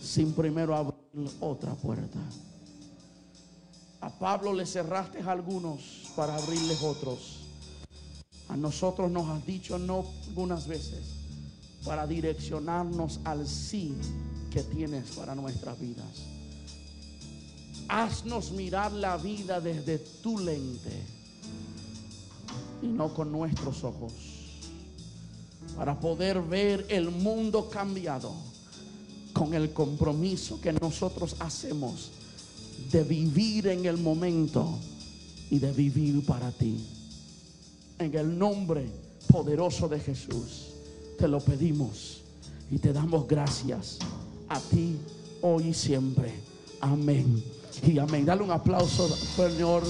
[0.00, 2.20] sin primero abrir otra puerta.
[4.00, 7.40] A Pablo le cerraste algunos para abrirles otros.
[8.48, 11.16] A nosotros nos has dicho no algunas veces
[11.84, 13.94] para direccionarnos al sí
[14.50, 16.24] que tienes para nuestras vidas.
[17.88, 21.02] Haznos mirar la vida desde tu lente
[22.82, 24.35] y no con nuestros ojos.
[25.76, 28.32] Para poder ver el mundo cambiado
[29.32, 32.10] con el compromiso que nosotros hacemos
[32.90, 34.78] de vivir en el momento
[35.50, 36.82] y de vivir para ti.
[37.98, 38.86] En el nombre
[39.28, 40.68] poderoso de Jesús,
[41.18, 42.22] te lo pedimos
[42.70, 43.98] y te damos gracias
[44.48, 44.96] a ti
[45.42, 46.32] hoy y siempre.
[46.80, 47.42] Amén.
[47.86, 48.24] Y amén.
[48.24, 49.82] Dale un aplauso, Señor.